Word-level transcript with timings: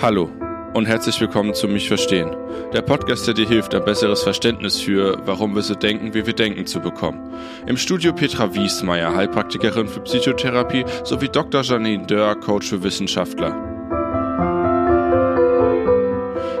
Hallo 0.00 0.30
und 0.74 0.86
herzlich 0.86 1.20
willkommen 1.20 1.54
zu 1.54 1.66
Mich 1.66 1.88
Verstehen, 1.88 2.30
der 2.72 2.82
Podcast, 2.82 3.26
der 3.26 3.34
dir 3.34 3.48
hilft, 3.48 3.74
ein 3.74 3.84
besseres 3.84 4.22
Verständnis 4.22 4.80
für, 4.80 5.20
warum 5.26 5.56
wir 5.56 5.62
so 5.62 5.74
denken, 5.74 6.14
wie 6.14 6.24
wir 6.24 6.34
denken, 6.34 6.66
zu 6.66 6.78
bekommen. 6.78 7.34
Im 7.66 7.76
Studio 7.76 8.12
Petra 8.12 8.54
Wiesmeier, 8.54 9.12
Heilpraktikerin 9.12 9.88
für 9.88 9.98
Psychotherapie, 9.98 10.84
sowie 11.02 11.28
Dr. 11.28 11.62
Janine 11.62 12.06
Dörr, 12.06 12.36
Coach 12.38 12.68
für 12.68 12.80
Wissenschaftler. 12.84 13.50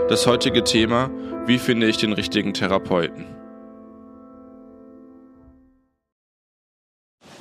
Das 0.08 0.26
heutige 0.26 0.64
Thema, 0.64 1.08
wie 1.46 1.60
finde 1.60 1.86
ich 1.86 1.98
den 1.98 2.14
richtigen 2.14 2.54
Therapeuten? 2.54 3.24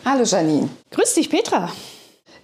Hallo 0.06 0.24
Janine. 0.24 0.70
Grüß 0.92 1.16
dich, 1.16 1.32
Petra. 1.32 1.72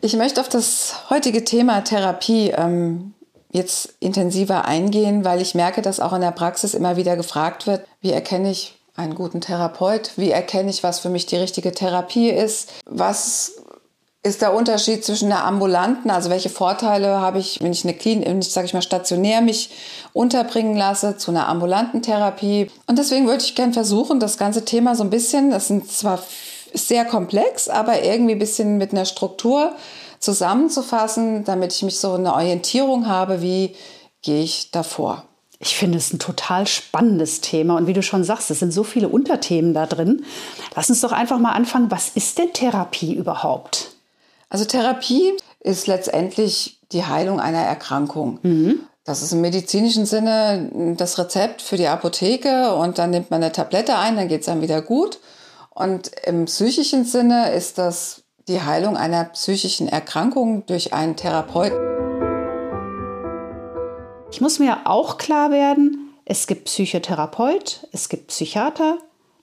Ich 0.01 0.15
möchte 0.15 0.42
auf 0.42 0.50
das 0.50 1.07
heutige 1.11 1.43
Thema 1.43 1.82
Therapie 1.82 2.50
ähm, 2.50 3.14
jetzt 3.54 3.93
intensiver 4.00 4.66
eingehen, 4.66 5.24
weil 5.24 5.42
ich 5.42 5.56
merke, 5.56 5.82
dass 5.82 6.00
auch 6.00 6.11
in 6.11 6.21
der 6.21 6.32
Praxis 6.32 6.74
immer 6.74 6.98
wieder 6.98 7.16
gefragt 7.16 7.68
wird, 7.68 7.86
wie 8.02 8.11
erkenne 8.11 8.52
ich 8.52 8.75
einen 8.96 9.16
guten 9.16 9.42
Therapeut? 9.42 10.11
Wie 10.18 10.32
erkenne 10.32 10.70
ich, 10.70 10.84
was 10.84 11.00
für 11.00 11.10
mich 11.10 11.28
die 11.28 11.38
richtige 11.38 11.71
Therapie 11.71 12.30
ist? 12.30 12.71
Was 12.86 13.54
ist 14.24 14.42
der 14.42 14.54
Unterschied 14.54 15.04
zwischen 15.06 15.32
einer 15.32 15.44
ambulanten, 15.44 16.10
also 16.10 16.30
welche 16.30 16.50
Vorteile 16.50 17.20
habe 17.20 17.39
ich, 17.39 17.61
wenn 17.61 17.74
ich 17.74 17.84
eine 17.84 17.94
Klinik, 17.94 18.28
wenn 18.28 18.39
ich, 18.39 18.50
sage 18.50 18.66
ich 18.66 18.74
mal, 18.74 18.82
stationär 18.82 19.42
mich 19.42 19.70
unterbringen 20.14 20.75
lasse, 20.75 21.18
zu 21.18 21.30
einer 21.32 21.47
ambulanten 21.47 22.02
Therapie? 22.02 22.72
Und 22.88 22.97
deswegen 22.97 23.28
würde 23.28 23.44
ich 23.44 23.54
gerne 23.54 23.74
versuchen, 23.74 24.20
das 24.20 24.38
ganze 24.38 24.66
Thema 24.66 24.96
so 24.96 25.04
ein 25.04 25.10
bisschen, 25.10 25.52
das 25.52 25.68
sind 25.68 25.92
zwar 25.92 26.20
sehr 26.74 27.06
komplex, 27.06 27.70
aber 27.70 28.02
irgendwie 28.02 28.33
ein 28.33 28.39
bisschen 28.39 28.78
mit 28.78 28.94
einer 28.94 29.06
Struktur 29.06 29.75
zusammenzufassen, 30.23 31.43
damit 31.43 31.73
ich 31.73 31.83
mich 31.83 32.00
so 32.00 32.13
eine 32.13 32.33
Orientierung 32.33 33.07
habe, 33.07 33.41
wie 33.41 33.75
gehe 34.21 34.43
ich 34.43 34.71
davor. 34.71 35.23
Ich 35.59 35.75
finde 35.77 35.97
es 35.97 36.11
ein 36.11 36.19
total 36.19 36.67
spannendes 36.67 37.39
Thema 37.39 37.77
und 37.77 37.88
wie 37.88 37.93
du 37.93 38.03
schon 38.03 38.23
sagst, 38.23 38.52
es 38.52 38.59
sind 38.59 38.73
so 38.73 38.83
viele 38.83 39.07
Unterthemen 39.07 39.73
da 39.73 39.85
drin. 39.85 40.25
Lass 40.75 40.89
uns 40.89 41.02
doch 41.02 41.11
einfach 41.11 41.39
mal 41.39 41.53
anfangen, 41.53 41.91
was 41.91 42.09
ist 42.09 42.38
denn 42.38 42.52
Therapie 42.52 43.13
überhaupt? 43.13 43.91
Also 44.49 44.65
Therapie 44.65 45.33
ist 45.61 45.88
letztendlich 45.88 46.80
die 46.91 47.05
Heilung 47.05 47.39
einer 47.39 47.61
Erkrankung. 47.61 48.39
Mhm. 48.43 48.80
Das 49.05 49.21
ist 49.21 49.33
im 49.33 49.41
medizinischen 49.41 50.05
Sinne 50.05 50.95
das 50.97 51.17
Rezept 51.17 51.61
für 51.61 51.77
die 51.77 51.87
Apotheke 51.87 52.73
und 52.75 52.97
dann 52.97 53.09
nimmt 53.09 53.31
man 53.31 53.43
eine 53.43 53.52
Tablette 53.52 53.97
ein, 53.97 54.15
dann 54.15 54.27
geht 54.27 54.41
es 54.41 54.49
einem 54.49 54.61
wieder 54.61 54.81
gut. 54.81 55.19
Und 55.69 56.11
im 56.25 56.45
psychischen 56.45 57.03
Sinne 57.03 57.52
ist 57.52 57.77
das 57.77 58.22
die 58.47 58.61
Heilung 58.61 58.97
einer 58.97 59.25
psychischen 59.25 59.88
Erkrankung 59.88 60.66
durch 60.66 60.94
einen 60.94 61.16
Therapeuten. 61.16 61.80
Ich 64.31 64.41
muss 64.41 64.59
mir 64.59 64.80
auch 64.86 65.17
klar 65.17 65.52
werden, 65.52 66.13
es 66.25 66.47
gibt 66.47 66.66
Psychotherapeut, 66.66 67.88
es 67.91 68.09
gibt 68.09 68.27
Psychiater, 68.27 68.97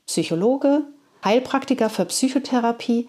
Psychologe, 0.06 0.82
Heilpraktiker 1.24 1.90
für 1.90 2.06
Psychotherapie. 2.06 3.08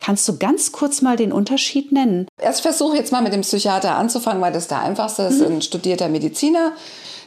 Kannst 0.00 0.28
du 0.28 0.36
ganz 0.36 0.72
kurz 0.72 1.00
mal 1.00 1.16
den 1.16 1.32
Unterschied 1.32 1.92
nennen? 1.92 2.26
Erst 2.40 2.62
versuche 2.62 2.96
jetzt 2.96 3.12
mal 3.12 3.22
mit 3.22 3.32
dem 3.32 3.42
Psychiater 3.42 3.94
anzufangen, 3.94 4.42
weil 4.42 4.52
das 4.52 4.66
der 4.66 4.80
einfachste 4.80 5.22
ist. 5.22 5.40
Mhm. 5.40 5.56
Ein 5.56 5.62
studierter 5.62 6.08
Mediziner. 6.08 6.72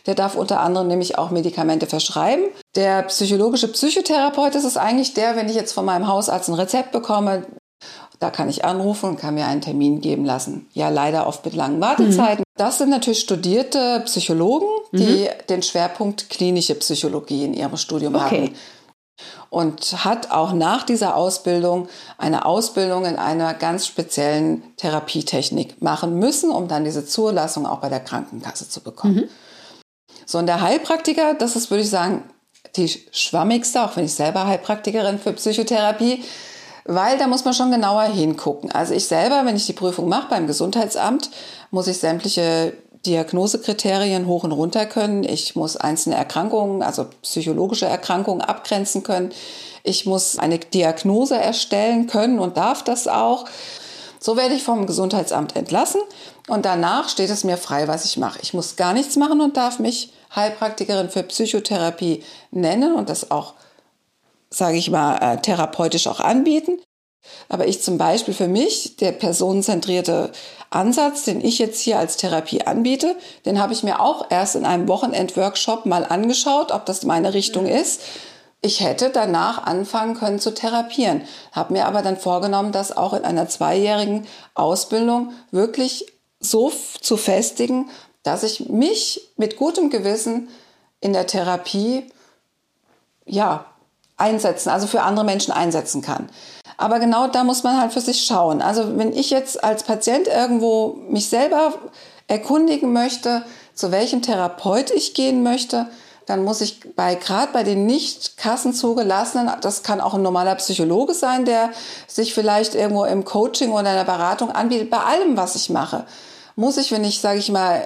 Der 0.05 0.13
darf 0.13 0.35
unter 0.35 0.59
anderem 0.59 0.87
nämlich 0.87 1.17
auch 1.17 1.31
Medikamente 1.31 1.87
verschreiben. 1.87 2.43
Der 2.75 3.03
psychologische 3.03 3.69
Psychotherapeut 3.69 4.53
ist 4.53 4.65
es 4.65 4.77
eigentlich 4.77 5.13
der, 5.13 5.35
wenn 5.35 5.49
ich 5.49 5.55
jetzt 5.55 5.71
von 5.73 5.85
meinem 5.85 6.07
Hausarzt 6.07 6.49
ein 6.49 6.55
Rezept 6.55 6.91
bekomme, 6.91 7.47
da 8.19 8.29
kann 8.29 8.49
ich 8.49 8.63
anrufen 8.65 9.09
und 9.09 9.19
kann 9.19 9.35
mir 9.35 9.45
einen 9.45 9.61
Termin 9.61 10.01
geben 10.01 10.25
lassen. 10.25 10.67
Ja, 10.73 10.89
leider 10.89 11.27
oft 11.27 11.43
mit 11.45 11.53
langen 11.53 11.81
Wartezeiten. 11.81 12.39
Mhm. 12.39 12.57
Das 12.57 12.77
sind 12.77 12.89
natürlich 12.89 13.19
studierte 13.19 14.01
Psychologen, 14.05 14.67
die 14.91 15.23
mhm. 15.23 15.47
den 15.49 15.61
Schwerpunkt 15.61 16.29
klinische 16.29 16.75
Psychologie 16.75 17.43
in 17.43 17.53
ihrem 17.53 17.77
Studium 17.77 18.15
okay. 18.15 18.23
haben. 18.23 18.55
Und 19.49 20.03
hat 20.03 20.31
auch 20.31 20.51
nach 20.51 20.83
dieser 20.83 21.15
Ausbildung 21.15 21.87
eine 22.17 22.45
Ausbildung 22.45 23.05
in 23.05 23.15
einer 23.15 23.53
ganz 23.53 23.87
speziellen 23.87 24.63
Therapietechnik 24.75 25.81
machen 25.81 26.19
müssen, 26.19 26.51
um 26.51 26.67
dann 26.67 26.83
diese 26.83 27.05
Zulassung 27.05 27.65
auch 27.65 27.79
bei 27.79 27.87
der 27.87 28.01
Krankenkasse 28.01 28.67
zu 28.67 28.81
bekommen. 28.81 29.15
Mhm. 29.15 29.29
So, 30.25 30.39
und 30.39 30.47
der 30.47 30.61
Heilpraktiker, 30.61 31.35
das 31.35 31.55
ist, 31.55 31.69
würde 31.69 31.83
ich 31.83 31.89
sagen, 31.89 32.23
die 32.75 32.89
schwammigste, 33.11 33.83
auch 33.83 33.95
wenn 33.95 34.05
ich 34.05 34.13
selber 34.13 34.47
Heilpraktikerin 34.47 35.19
für 35.19 35.33
Psychotherapie 35.33 36.23
weil 36.85 37.17
da 37.17 37.27
muss 37.27 37.43
man 37.43 37.53
schon 37.53 37.71
genauer 37.71 38.03
hingucken. 38.03 38.71
Also 38.71 38.93
ich 38.93 39.07
selber, 39.07 39.43
wenn 39.45 39.55
ich 39.55 39.65
die 39.65 39.73
Prüfung 39.73 40.07
mache 40.07 40.29
beim 40.29 40.47
Gesundheitsamt, 40.47 41.31
muss 41.71 41.87
ich 41.87 41.97
sämtliche 41.97 42.73
Diagnosekriterien 43.05 44.27
hoch 44.27 44.43
und 44.43 44.51
runter 44.51 44.85
können. 44.85 45.23
Ich 45.23 45.55
muss 45.55 45.77
einzelne 45.77 46.15
Erkrankungen, 46.15 46.81
also 46.81 47.07
psychologische 47.21 47.87
Erkrankungen 47.87 48.41
abgrenzen 48.41 49.03
können. 49.03 49.31
Ich 49.83 50.05
muss 50.05 50.39
eine 50.39 50.59
Diagnose 50.59 51.37
erstellen 51.37 52.07
können 52.07 52.39
und 52.39 52.57
darf 52.57 52.83
das 52.83 53.07
auch. 53.07 53.45
So 54.19 54.37
werde 54.37 54.55
ich 54.55 54.63
vom 54.63 54.87
Gesundheitsamt 54.87 55.55
entlassen 55.55 56.01
und 56.47 56.65
danach 56.65 57.09
steht 57.09 57.29
es 57.29 57.43
mir 57.43 57.57
frei, 57.57 57.87
was 57.87 58.05
ich 58.05 58.17
mache. 58.17 58.39
Ich 58.41 58.53
muss 58.53 58.75
gar 58.75 58.93
nichts 58.93 59.17
machen 59.17 59.41
und 59.41 59.57
darf 59.57 59.77
mich 59.77 60.11
Heilpraktikerin 60.35 61.09
für 61.09 61.21
Psychotherapie 61.23 62.23
nennen 62.49 62.95
und 62.95 63.09
das 63.09 63.29
auch 63.29 63.53
sage 64.57 64.77
ich 64.77 64.89
mal, 64.89 65.17
äh, 65.17 65.37
therapeutisch 65.37 66.07
auch 66.07 66.19
anbieten. 66.19 66.79
Aber 67.49 67.67
ich 67.67 67.81
zum 67.81 67.97
Beispiel 67.97 68.33
für 68.33 68.47
mich, 68.47 68.97
der 68.97 69.11
personenzentrierte 69.11 70.31
Ansatz, 70.69 71.23
den 71.23 71.43
ich 71.43 71.59
jetzt 71.59 71.79
hier 71.79 71.99
als 71.99 72.17
Therapie 72.17 72.61
anbiete, 72.61 73.15
den 73.45 73.59
habe 73.59 73.73
ich 73.73 73.83
mir 73.83 73.99
auch 73.99 74.29
erst 74.29 74.55
in 74.55 74.65
einem 74.65 74.87
Wochenendworkshop 74.87 75.85
mal 75.85 76.05
angeschaut, 76.05 76.71
ob 76.71 76.85
das 76.85 77.03
meine 77.03 77.33
Richtung 77.33 77.65
ist. 77.65 78.01
Ich 78.61 78.81
hätte 78.81 79.09
danach 79.09 79.63
anfangen 79.63 80.15
können 80.15 80.39
zu 80.39 80.53
therapieren, 80.53 81.21
habe 81.51 81.73
mir 81.73 81.85
aber 81.85 82.01
dann 82.01 82.17
vorgenommen, 82.17 82.71
das 82.71 82.95
auch 82.95 83.13
in 83.13 83.23
einer 83.23 83.47
zweijährigen 83.47 84.25
Ausbildung 84.55 85.33
wirklich 85.51 86.07
so 86.39 86.71
zu 87.01 87.17
festigen, 87.17 87.89
dass 88.23 88.43
ich 88.43 88.69
mich 88.69 89.29
mit 89.37 89.57
gutem 89.57 89.89
Gewissen 89.89 90.49
in 90.99 91.13
der 91.13 91.27
Therapie 91.27 92.11
ja 93.25 93.65
einsetzen, 94.17 94.69
also 94.69 94.87
für 94.87 95.01
andere 95.01 95.25
Menschen 95.25 95.51
einsetzen 95.51 96.01
kann. 96.01 96.29
Aber 96.77 96.99
genau 96.99 97.27
da 97.27 97.43
muss 97.43 97.63
man 97.63 97.79
halt 97.79 97.93
für 97.93 98.01
sich 98.01 98.25
schauen. 98.25 98.61
Also 98.61 98.97
wenn 98.97 99.13
ich 99.13 99.29
jetzt 99.29 99.63
als 99.63 99.83
Patient 99.83 100.27
irgendwo 100.27 100.97
mich 101.09 101.29
selber 101.29 101.73
erkundigen 102.27 102.91
möchte, 102.91 103.43
zu 103.73 103.91
welchem 103.91 104.21
Therapeut 104.21 104.91
ich 104.91 105.13
gehen 105.13 105.43
möchte, 105.43 105.87
dann 106.25 106.43
muss 106.43 106.61
ich 106.61 106.95
bei 106.95 107.15
gerade 107.15 107.51
bei 107.53 107.63
den 107.63 107.85
nicht 107.85 108.37
kassenzugelassenen, 108.37 109.51
das 109.61 109.83
kann 109.83 110.01
auch 110.01 110.15
ein 110.15 110.23
normaler 110.23 110.55
Psychologe 110.55 111.13
sein, 111.13 111.45
der 111.45 111.69
sich 112.07 112.33
vielleicht 112.33 112.73
irgendwo 112.73 113.05
im 113.05 113.25
Coaching 113.25 113.71
oder 113.71 113.91
in 113.91 113.97
der 113.97 114.05
Beratung 114.05 114.49
anbietet, 114.49 114.89
bei 114.89 114.99
allem, 114.99 115.37
was 115.37 115.55
ich 115.55 115.69
mache, 115.69 116.05
muss 116.55 116.77
ich, 116.77 116.91
wenn 116.91 117.03
ich, 117.03 117.21
sage 117.21 117.37
ich 117.37 117.51
mal, 117.51 117.85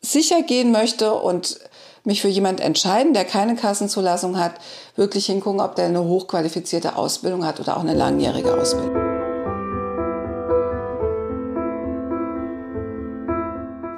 sicher 0.00 0.42
gehen 0.42 0.72
möchte 0.72 1.14
und 1.14 1.60
mich 2.08 2.22
für 2.22 2.28
jemand 2.28 2.60
entscheiden, 2.60 3.12
der 3.12 3.26
keine 3.26 3.54
Kassenzulassung 3.54 4.40
hat, 4.40 4.54
wirklich 4.96 5.26
hingucken, 5.26 5.60
ob 5.60 5.76
der 5.76 5.84
eine 5.84 6.02
hochqualifizierte 6.02 6.96
Ausbildung 6.96 7.44
hat 7.44 7.60
oder 7.60 7.76
auch 7.76 7.82
eine 7.82 7.92
langjährige 7.92 8.54
Ausbildung. 8.58 8.96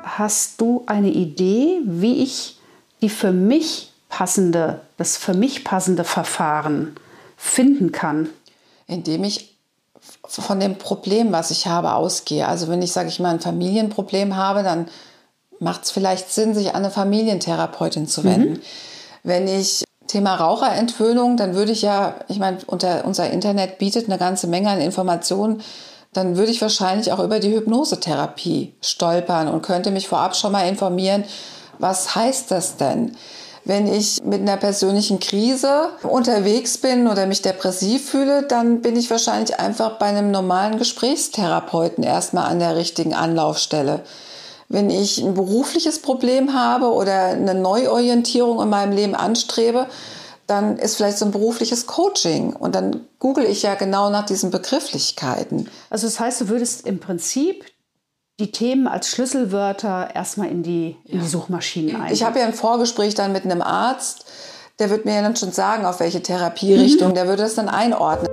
Hast 0.02 0.60
du 0.60 0.82
eine 0.86 1.08
Idee, 1.08 1.78
wie 1.84 2.24
ich 2.24 2.58
die 3.00 3.08
für 3.08 3.30
mich 3.30 3.92
passende, 4.08 4.80
das 4.96 5.16
für 5.16 5.32
mich 5.32 5.62
passende 5.62 6.02
Verfahren 6.02 6.96
finden 7.36 7.92
kann? 7.92 8.28
Indem 8.88 9.22
ich 9.22 9.56
von 10.26 10.58
dem 10.58 10.78
Problem, 10.78 11.30
was 11.30 11.52
ich 11.52 11.68
habe, 11.68 11.94
ausgehe. 11.94 12.48
Also 12.48 12.66
wenn 12.66 12.82
ich, 12.82 12.90
sage 12.90 13.08
ich 13.08 13.20
mal, 13.20 13.30
ein 13.30 13.40
Familienproblem 13.40 14.34
habe, 14.34 14.64
dann 14.64 14.88
macht 15.60 15.84
es 15.84 15.90
vielleicht 15.90 16.30
Sinn, 16.32 16.54
sich 16.54 16.70
an 16.70 16.76
eine 16.76 16.90
Familientherapeutin 16.90 18.08
zu 18.08 18.24
wenden. 18.24 18.54
Mhm. 18.54 18.60
Wenn 19.22 19.46
ich 19.46 19.84
Thema 20.06 20.34
Raucherentwöhnung, 20.34 21.36
dann 21.36 21.54
würde 21.54 21.72
ich 21.72 21.82
ja, 21.82 22.16
ich 22.28 22.38
meine, 22.38 22.58
unter, 22.66 23.04
unser 23.04 23.30
Internet 23.30 23.78
bietet 23.78 24.08
eine 24.08 24.18
ganze 24.18 24.48
Menge 24.48 24.70
an 24.70 24.80
Informationen, 24.80 25.62
dann 26.12 26.36
würde 26.36 26.50
ich 26.50 26.60
wahrscheinlich 26.60 27.12
auch 27.12 27.20
über 27.20 27.38
die 27.38 27.54
Hypnosetherapie 27.54 28.74
stolpern 28.80 29.46
und 29.46 29.62
könnte 29.62 29.92
mich 29.92 30.08
vorab 30.08 30.34
schon 30.34 30.50
mal 30.50 30.68
informieren, 30.68 31.24
was 31.78 32.14
heißt 32.14 32.50
das 32.50 32.76
denn? 32.76 33.16
Wenn 33.64 33.86
ich 33.86 34.22
mit 34.24 34.40
einer 34.40 34.56
persönlichen 34.56 35.20
Krise 35.20 35.90
unterwegs 36.02 36.78
bin 36.78 37.06
oder 37.06 37.26
mich 37.26 37.42
depressiv 37.42 38.10
fühle, 38.10 38.42
dann 38.42 38.80
bin 38.80 38.96
ich 38.96 39.10
wahrscheinlich 39.10 39.60
einfach 39.60 39.98
bei 39.98 40.06
einem 40.06 40.30
normalen 40.30 40.78
Gesprächstherapeuten 40.78 42.02
erstmal 42.02 42.50
an 42.50 42.58
der 42.58 42.74
richtigen 42.74 43.14
Anlaufstelle. 43.14 44.00
Wenn 44.70 44.88
ich 44.88 45.18
ein 45.18 45.34
berufliches 45.34 46.00
Problem 46.00 46.54
habe 46.54 46.92
oder 46.92 47.24
eine 47.24 47.56
Neuorientierung 47.56 48.62
in 48.62 48.68
meinem 48.68 48.92
Leben 48.92 49.16
anstrebe, 49.16 49.88
dann 50.46 50.78
ist 50.78 50.96
vielleicht 50.96 51.18
so 51.18 51.24
ein 51.24 51.32
berufliches 51.32 51.86
Coaching. 51.86 52.54
Und 52.54 52.76
dann 52.76 53.00
google 53.18 53.44
ich 53.44 53.62
ja 53.62 53.74
genau 53.74 54.10
nach 54.10 54.26
diesen 54.26 54.52
Begrifflichkeiten. 54.52 55.68
Also 55.90 56.06
das 56.06 56.20
heißt, 56.20 56.40
du 56.42 56.48
würdest 56.48 56.86
im 56.86 57.00
Prinzip 57.00 57.64
die 58.38 58.52
Themen 58.52 58.86
als 58.86 59.08
Schlüsselwörter 59.08 60.10
erstmal 60.14 60.48
in 60.48 60.62
die, 60.62 60.96
in 61.04 61.18
die 61.20 61.26
Suchmaschinen 61.26 62.00
ein. 62.00 62.12
Ich 62.12 62.22
habe 62.22 62.38
ja 62.38 62.46
ein 62.46 62.54
Vorgespräch 62.54 63.16
dann 63.16 63.32
mit 63.32 63.44
einem 63.44 63.62
Arzt, 63.62 64.26
der 64.78 64.88
wird 64.88 65.04
mir 65.04 65.16
ja 65.16 65.22
dann 65.22 65.34
schon 65.34 65.50
sagen, 65.50 65.84
auf 65.84 65.98
welche 65.98 66.22
Therapierichtung, 66.22 67.10
mhm. 67.10 67.14
der 67.14 67.26
würde 67.26 67.42
das 67.42 67.56
dann 67.56 67.68
einordnen. 67.68 68.29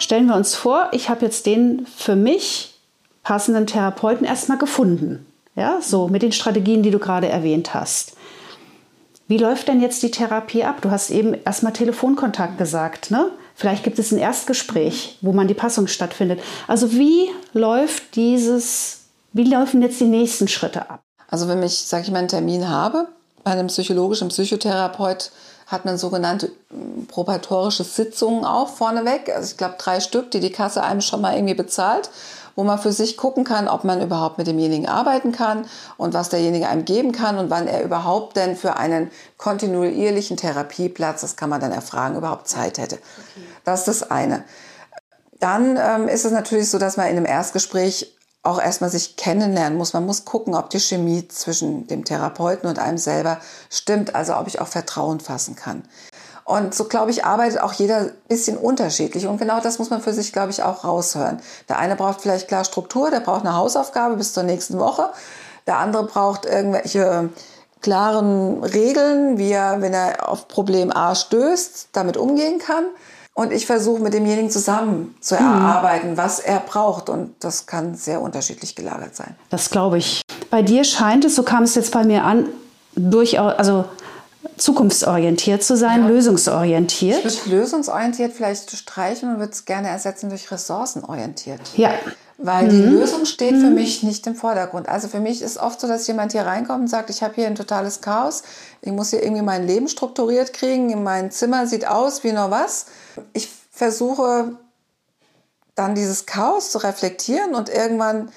Stellen 0.00 0.26
wir 0.26 0.34
uns 0.34 0.54
vor, 0.54 0.88
ich 0.92 1.10
habe 1.10 1.24
jetzt 1.24 1.46
den 1.46 1.86
für 1.86 2.16
mich 2.16 2.74
passenden 3.22 3.66
Therapeuten 3.66 4.26
erstmal 4.26 4.58
gefunden. 4.58 5.26
Ja, 5.54 5.80
so 5.82 6.08
mit 6.08 6.22
den 6.22 6.32
Strategien, 6.32 6.82
die 6.82 6.90
du 6.90 6.98
gerade 6.98 7.28
erwähnt 7.28 7.74
hast. 7.74 8.14
Wie 9.28 9.36
läuft 9.36 9.68
denn 9.68 9.82
jetzt 9.82 10.02
die 10.02 10.10
Therapie 10.10 10.64
ab? 10.64 10.80
Du 10.80 10.90
hast 10.90 11.10
eben 11.10 11.34
erstmal 11.44 11.72
Telefonkontakt 11.74 12.56
gesagt, 12.56 13.10
ne? 13.10 13.30
Vielleicht 13.54 13.84
gibt 13.84 13.98
es 13.98 14.10
ein 14.10 14.18
Erstgespräch, 14.18 15.18
wo 15.20 15.32
man 15.32 15.48
die 15.48 15.54
Passung 15.54 15.86
stattfindet. 15.86 16.40
Also 16.66 16.92
wie 16.92 17.28
läuft 17.52 18.16
dieses, 18.16 19.02
wie 19.34 19.44
laufen 19.44 19.82
jetzt 19.82 20.00
die 20.00 20.06
nächsten 20.06 20.48
Schritte 20.48 20.88
ab? 20.88 21.02
Also 21.28 21.46
wenn 21.46 21.62
ich, 21.62 21.78
sage 21.78 22.04
ich 22.04 22.10
mal, 22.10 22.20
einen 22.20 22.28
Termin 22.28 22.68
habe 22.68 23.06
bei 23.44 23.50
einem 23.50 23.66
psychologischen 23.66 24.28
Psychotherapeut, 24.28 25.30
hat 25.70 25.84
man 25.84 25.98
sogenannte 25.98 26.50
hm, 26.70 27.06
probatorische 27.06 27.84
Sitzungen 27.84 28.44
auch 28.44 28.68
vorneweg. 28.68 29.34
Also 29.34 29.52
ich 29.52 29.56
glaube 29.56 29.76
drei 29.78 30.00
Stück, 30.00 30.30
die 30.30 30.40
die 30.40 30.52
Kasse 30.52 30.82
einem 30.82 31.00
schon 31.00 31.20
mal 31.20 31.34
irgendwie 31.34 31.54
bezahlt 31.54 32.10
wo 32.60 32.64
man 32.64 32.78
für 32.78 32.92
sich 32.92 33.16
gucken 33.16 33.44
kann, 33.44 33.68
ob 33.68 33.84
man 33.84 34.02
überhaupt 34.02 34.36
mit 34.36 34.46
demjenigen 34.46 34.86
arbeiten 34.86 35.32
kann 35.32 35.64
und 35.96 36.12
was 36.12 36.28
derjenige 36.28 36.68
einem 36.68 36.84
geben 36.84 37.12
kann 37.12 37.38
und 37.38 37.48
wann 37.48 37.66
er 37.66 37.82
überhaupt 37.82 38.36
denn 38.36 38.56
für 38.56 38.76
einen 38.76 39.10
kontinuierlichen 39.38 40.36
Therapieplatz, 40.36 41.22
das 41.22 41.36
kann 41.36 41.48
man 41.48 41.60
dann 41.60 41.72
erfragen, 41.72 42.16
überhaupt 42.16 42.48
Zeit 42.48 42.76
hätte. 42.76 42.96
Okay. 42.96 43.46
Das 43.64 43.80
ist 43.80 44.02
das 44.02 44.10
eine. 44.10 44.44
Dann 45.38 45.78
ähm, 45.80 46.08
ist 46.08 46.26
es 46.26 46.32
natürlich 46.32 46.68
so, 46.68 46.78
dass 46.78 46.98
man 46.98 47.06
in 47.06 47.16
einem 47.16 47.24
Erstgespräch 47.24 48.14
auch 48.42 48.60
erstmal 48.60 48.90
sich 48.90 49.16
kennenlernen 49.16 49.76
muss. 49.76 49.92
Man 49.92 50.06
muss 50.06 50.24
gucken, 50.24 50.54
ob 50.54 50.70
die 50.70 50.80
Chemie 50.80 51.28
zwischen 51.28 51.86
dem 51.86 52.04
Therapeuten 52.04 52.68
und 52.68 52.78
einem 52.78 52.98
selber 52.98 53.38
stimmt, 53.68 54.14
also 54.14 54.36
ob 54.36 54.46
ich 54.46 54.60
auch 54.60 54.68
Vertrauen 54.68 55.20
fassen 55.20 55.56
kann. 55.56 55.82
Und 56.44 56.74
so, 56.74 56.84
glaube 56.84 57.10
ich, 57.10 57.24
arbeitet 57.24 57.60
auch 57.60 57.74
jeder 57.74 57.98
ein 57.98 58.12
bisschen 58.28 58.56
unterschiedlich. 58.56 59.26
Und 59.26 59.38
genau 59.38 59.60
das 59.60 59.78
muss 59.78 59.90
man 59.90 60.00
für 60.00 60.12
sich, 60.12 60.32
glaube 60.32 60.50
ich, 60.50 60.62
auch 60.62 60.84
raushören. 60.84 61.40
Der 61.68 61.78
eine 61.78 61.96
braucht 61.96 62.22
vielleicht 62.22 62.48
klar 62.48 62.64
Struktur, 62.64 63.10
der 63.10 63.20
braucht 63.20 63.42
eine 63.42 63.54
Hausaufgabe 63.54 64.16
bis 64.16 64.32
zur 64.32 64.42
nächsten 64.42 64.78
Woche. 64.78 65.10
Der 65.66 65.78
andere 65.78 66.04
braucht 66.06 66.46
irgendwelche 66.46 67.28
klaren 67.82 68.64
Regeln, 68.64 69.38
wie 69.38 69.52
er, 69.52 69.80
wenn 69.80 69.94
er 69.94 70.28
auf 70.28 70.48
Problem 70.48 70.90
A 70.90 71.14
stößt, 71.14 71.90
damit 71.92 72.16
umgehen 72.16 72.58
kann. 72.58 72.84
Und 73.34 73.52
ich 73.52 73.66
versuche 73.66 74.02
mit 74.02 74.12
demjenigen 74.12 74.50
zusammen 74.50 75.14
zu 75.20 75.34
mhm. 75.34 75.40
erarbeiten, 75.40 76.16
was 76.16 76.40
er 76.40 76.60
braucht. 76.60 77.08
Und 77.08 77.34
das 77.40 77.66
kann 77.66 77.94
sehr 77.94 78.20
unterschiedlich 78.20 78.74
gelagert 78.74 79.14
sein. 79.16 79.36
Das 79.48 79.70
glaube 79.70 79.98
ich. 79.98 80.22
Bei 80.50 80.62
dir 80.62 80.84
scheint 80.84 81.24
es, 81.24 81.36
so 81.36 81.42
kam 81.42 81.62
es 81.62 81.74
jetzt 81.74 81.92
bei 81.92 82.04
mir 82.04 82.24
an, 82.24 82.48
durchaus, 82.96 83.54
also 83.54 83.84
zukunftsorientiert 84.56 85.62
zu 85.62 85.76
sein, 85.76 86.02
ja. 86.02 86.08
lösungsorientiert. 86.08 87.24
Ich 87.24 87.46
würde 87.46 87.56
lösungsorientiert 87.56 88.32
vielleicht 88.32 88.70
streichen 88.70 89.32
und 89.32 89.38
würde 89.38 89.52
es 89.52 89.64
gerne 89.64 89.88
ersetzen 89.88 90.28
durch 90.28 90.50
ressourcenorientiert. 90.50 91.60
Ja. 91.76 91.92
Weil 92.42 92.64
mhm. 92.64 92.70
die 92.70 92.82
Lösung 92.82 93.26
steht 93.26 93.52
mhm. 93.52 93.60
für 93.60 93.70
mich 93.70 94.02
nicht 94.02 94.26
im 94.26 94.34
Vordergrund. 94.34 94.88
Also 94.88 95.08
für 95.08 95.20
mich 95.20 95.42
ist 95.42 95.58
oft 95.58 95.78
so, 95.78 95.86
dass 95.86 96.06
jemand 96.06 96.32
hier 96.32 96.46
reinkommt 96.46 96.80
und 96.80 96.88
sagt, 96.88 97.10
ich 97.10 97.22
habe 97.22 97.34
hier 97.34 97.46
ein 97.46 97.54
totales 97.54 98.00
Chaos, 98.00 98.42
ich 98.80 98.92
muss 98.92 99.10
hier 99.10 99.22
irgendwie 99.22 99.42
mein 99.42 99.66
Leben 99.66 99.88
strukturiert 99.88 100.54
kriegen, 100.54 101.02
mein 101.02 101.30
Zimmer 101.30 101.66
sieht 101.66 101.86
aus 101.86 102.24
wie 102.24 102.32
nur 102.32 102.50
was. 102.50 102.86
Ich 103.34 103.50
versuche 103.70 104.56
dann 105.74 105.94
dieses 105.94 106.24
Chaos 106.24 106.70
zu 106.70 106.78
reflektieren 106.78 107.54
und 107.54 107.68
irgendwann 107.68 108.30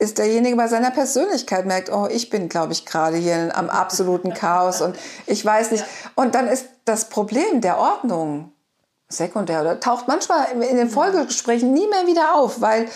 ist 0.00 0.18
derjenige 0.18 0.56
bei 0.56 0.66
seiner 0.66 0.90
Persönlichkeit 0.90 1.64
merkt, 1.64 1.92
oh, 1.92 2.08
ich 2.10 2.30
bin, 2.30 2.48
glaube 2.48 2.72
ich, 2.72 2.86
gerade 2.86 3.16
hier 3.16 3.56
am 3.56 3.70
absoluten 3.70 4.34
Chaos 4.34 4.80
und 4.80 4.96
ich 5.26 5.44
weiß 5.44 5.70
nicht. 5.70 5.84
Und 6.16 6.34
dann 6.34 6.48
ist 6.48 6.66
das 6.84 7.08
Problem 7.08 7.60
der 7.60 7.78
Ordnung 7.78 8.52
sekundär 9.08 9.60
oder 9.60 9.80
taucht 9.80 10.08
manchmal 10.08 10.46
in 10.52 10.76
den 10.76 10.90
Folgegesprächen 10.90 11.72
nie 11.72 11.86
mehr 11.88 12.06
wieder 12.06 12.34
auf, 12.34 12.60
weil 12.60 12.88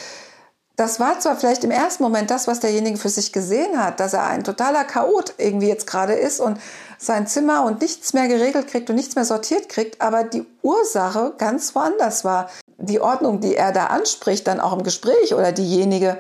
das 0.82 0.99
war 0.99 1.20
zwar 1.20 1.37
vielleicht 1.37 1.62
im 1.62 1.70
ersten 1.70 2.02
Moment 2.02 2.29
das, 2.32 2.49
was 2.49 2.58
derjenige 2.58 2.99
für 2.99 3.08
sich 3.08 3.32
gesehen 3.32 3.81
hat, 3.81 4.00
dass 4.00 4.14
er 4.14 4.26
ein 4.26 4.43
totaler 4.43 4.82
Chaot 4.82 5.34
irgendwie 5.38 5.69
jetzt 5.69 5.87
gerade 5.87 6.14
ist 6.14 6.40
und 6.40 6.58
sein 6.99 7.29
Zimmer 7.29 7.64
und 7.64 7.81
nichts 7.81 8.14
mehr 8.14 8.26
geregelt 8.26 8.67
kriegt 8.67 8.90
und 8.90 8.96
nichts 8.96 9.14
mehr 9.14 9.25
sortiert 9.25 9.69
kriegt, 9.69 10.00
aber 10.00 10.25
die 10.25 10.44
Ursache 10.62 11.34
ganz 11.38 11.76
woanders 11.76 12.25
war. 12.25 12.50
Die 12.79 13.00
Ordnung, 13.00 13.40
die 13.40 13.55
er 13.55 13.70
da 13.70 13.87
anspricht, 13.87 14.49
dann 14.49 14.58
auch 14.58 14.73
im 14.73 14.82
Gespräch 14.82 15.34
oder 15.34 15.52
diejenige, 15.52 16.19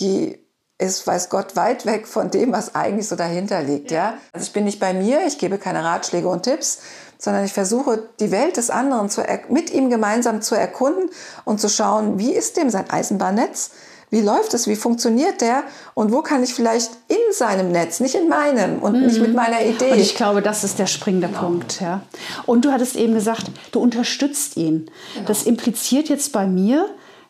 die 0.00 0.42
ist, 0.78 1.06
weiß 1.06 1.28
Gott, 1.28 1.54
weit 1.54 1.84
weg 1.84 2.08
von 2.08 2.30
dem, 2.30 2.52
was 2.52 2.74
eigentlich 2.74 3.06
so 3.06 3.16
dahinter 3.16 3.62
liegt. 3.62 3.90
Ja? 3.90 4.14
Also 4.32 4.46
ich 4.46 4.52
bin 4.54 4.64
nicht 4.64 4.80
bei 4.80 4.94
mir, 4.94 5.26
ich 5.26 5.36
gebe 5.36 5.58
keine 5.58 5.84
Ratschläge 5.84 6.26
und 6.28 6.44
Tipps, 6.44 6.78
sondern 7.18 7.44
ich 7.44 7.52
versuche, 7.52 8.02
die 8.20 8.30
Welt 8.30 8.56
des 8.56 8.70
anderen 8.70 9.08
zu, 9.10 9.22
mit 9.48 9.72
ihm 9.72 9.90
gemeinsam 9.90 10.42
zu 10.42 10.54
erkunden 10.54 11.10
und 11.44 11.60
zu 11.60 11.68
schauen, 11.68 12.18
wie 12.18 12.32
ist 12.32 12.56
dem 12.56 12.70
sein 12.70 12.88
Eisenbahnnetz? 12.90 13.70
Wie 14.10 14.20
läuft 14.20 14.54
es? 14.54 14.68
Wie 14.68 14.76
funktioniert 14.76 15.40
der? 15.40 15.64
Und 15.94 16.12
wo 16.12 16.22
kann 16.22 16.44
ich 16.44 16.54
vielleicht 16.54 16.90
in 17.08 17.16
seinem 17.32 17.72
Netz, 17.72 17.98
nicht 17.98 18.14
in 18.14 18.28
meinem 18.28 18.80
und 18.80 18.94
mhm. 18.94 19.06
nicht 19.06 19.20
mit 19.20 19.34
meiner 19.34 19.64
Idee? 19.64 19.90
Und 19.90 19.98
ich 19.98 20.14
glaube, 20.14 20.40
das 20.40 20.62
ist 20.62 20.78
der 20.78 20.86
springende 20.86 21.26
genau. 21.26 21.40
Punkt. 21.40 21.80
Ja. 21.80 22.02
Und 22.46 22.64
du 22.64 22.70
hattest 22.70 22.94
eben 22.94 23.14
gesagt, 23.14 23.50
du 23.72 23.80
unterstützt 23.80 24.56
ihn. 24.56 24.88
Genau. 25.14 25.26
Das 25.26 25.42
impliziert 25.42 26.08
jetzt 26.08 26.32
bei 26.32 26.46
mir, 26.46 26.88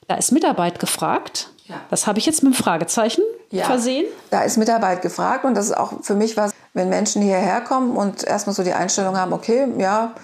da 0.09 0.17
ist 0.17 0.31
Mitarbeit 0.31 0.79
gefragt. 0.79 1.51
Ja. 1.67 1.77
Das 1.89 2.07
habe 2.07 2.19
ich 2.19 2.27
jetzt 2.27 2.43
mit 2.43 2.53
einem 2.53 2.63
Fragezeichen 2.63 3.23
ja. 3.51 3.65
versehen. 3.65 4.05
Da 4.31 4.43
ist 4.43 4.59
Mitarbeit 4.59 5.01
gefragt 5.01 5.47
und 5.47 5.55
das 5.55 5.67
ist 5.67 5.77
auch 5.77 6.03
für 6.03 6.15
mich 6.15 6.37
was, 6.37 6.53
wenn 6.75 6.89
Menschen 6.89 7.23
hierher 7.23 7.61
kommen 7.61 7.97
und 7.97 8.25
erstmal 8.25 8.55
so 8.55 8.63
die 8.63 8.73
Einstellung 8.73 9.17
haben, 9.17 9.33
okay, 9.33 9.67
ja, 9.79 10.15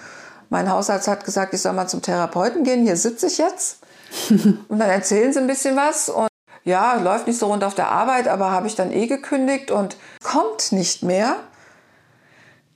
mein 0.49 0.69
Hausarzt 0.69 1.07
hat 1.07 1.25
gesagt, 1.25 1.53
ich 1.53 1.61
soll 1.61 1.73
mal 1.73 1.87
zum 1.87 2.01
Therapeuten 2.01 2.63
gehen, 2.63 2.83
hier 2.83 2.97
sitze 2.97 3.27
ich 3.27 3.37
jetzt. 3.37 3.79
und 4.29 4.79
dann 4.79 4.89
erzählen 4.89 5.31
sie 5.31 5.39
ein 5.39 5.47
bisschen 5.47 5.75
was 5.75 6.09
und 6.09 6.27
ja, 6.63 6.95
läuft 6.95 7.25
nicht 7.27 7.39
so 7.39 7.47
rund 7.47 7.63
auf 7.63 7.73
der 7.73 7.89
Arbeit, 7.89 8.27
aber 8.27 8.51
habe 8.51 8.67
ich 8.67 8.75
dann 8.75 8.91
eh 8.91 9.07
gekündigt 9.07 9.71
und 9.71 9.97
kommt 10.21 10.71
nicht 10.71 11.01
mehr 11.01 11.37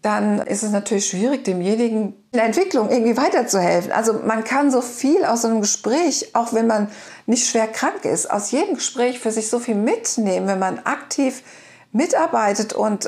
dann 0.05 0.39
ist 0.39 0.61
es 0.61 0.69
natürlich 0.69 1.07
schwierig, 1.07 1.45
demjenigen 1.45 2.13
in 2.31 2.37
der 2.37 2.43
Entwicklung 2.43 2.91
irgendwie 2.91 3.17
weiterzuhelfen. 3.17 3.91
Also 3.91 4.13
man 4.13 4.43
kann 4.43 4.69
so 4.69 4.81
viel 4.81 5.25
aus 5.25 5.41
so 5.41 5.47
einem 5.47 5.61
Gespräch, 5.61 6.29
auch 6.35 6.53
wenn 6.53 6.67
man 6.67 6.91
nicht 7.25 7.47
schwer 7.47 7.65
krank 7.65 8.05
ist, 8.05 8.29
aus 8.29 8.51
jedem 8.51 8.75
Gespräch 8.75 9.17
für 9.19 9.31
sich 9.31 9.49
so 9.49 9.57
viel 9.57 9.73
mitnehmen, 9.73 10.45
wenn 10.45 10.59
man 10.59 10.77
aktiv 10.77 11.41
mitarbeitet 11.91 12.73
und 12.73 13.07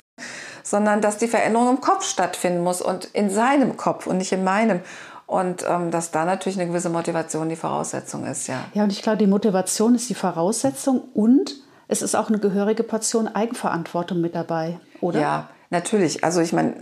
sondern 0.70 1.02
dass 1.02 1.18
die 1.18 1.28
Veränderung 1.28 1.70
im 1.70 1.82
Kopf 1.82 2.04
stattfinden 2.04 2.62
muss 2.62 2.82
und 2.82 3.06
in 3.06 3.30
seinem 3.30 3.78
Kopf 3.78 4.08
und 4.08 4.18
nicht 4.18 4.32
in 4.32 4.44
meinem. 4.44 4.82
Und 5.26 5.66
ähm, 5.68 5.92
dass 5.92 6.12
da 6.12 6.24
natürlich 6.24 6.58
eine 6.58 6.70
gewisse 6.70 6.90
Motivation 6.90 7.50
die 7.50 7.58
Voraussetzung 7.58 8.26
ist, 8.26 8.48
ja. 8.48 8.66
Ja, 8.74 8.84
und 8.84 8.92
ich 8.92 9.02
glaube, 9.02 9.18
die 9.18 9.28
Motivation 9.28 9.96
ist 9.96 10.10
die 10.10 10.16
Voraussetzung 10.16 11.02
und 11.14 11.56
es 11.90 12.02
ist 12.02 12.16
auch 12.16 12.30
eine 12.30 12.40
gehörige 12.40 12.84
Portion 12.84 13.28
Eigenverantwortung 13.28 14.22
mit 14.22 14.36
dabei, 14.36 14.80
oder? 15.02 15.20
Ja, 15.20 15.50
Natürlich, 15.70 16.24
also 16.24 16.42
ich 16.42 16.54
meine, 16.54 16.76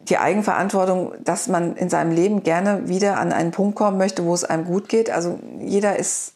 die 0.00 0.18
Eigenverantwortung, 0.18 1.12
dass 1.20 1.46
man 1.46 1.76
in 1.76 1.88
seinem 1.88 2.10
Leben 2.10 2.42
gerne 2.42 2.88
wieder 2.88 3.18
an 3.18 3.32
einen 3.32 3.52
Punkt 3.52 3.76
kommen 3.76 3.98
möchte, 3.98 4.24
wo 4.24 4.34
es 4.34 4.44
einem 4.44 4.64
gut 4.64 4.88
geht. 4.88 5.10
Also 5.10 5.38
jeder 5.60 5.96
ist 5.96 6.34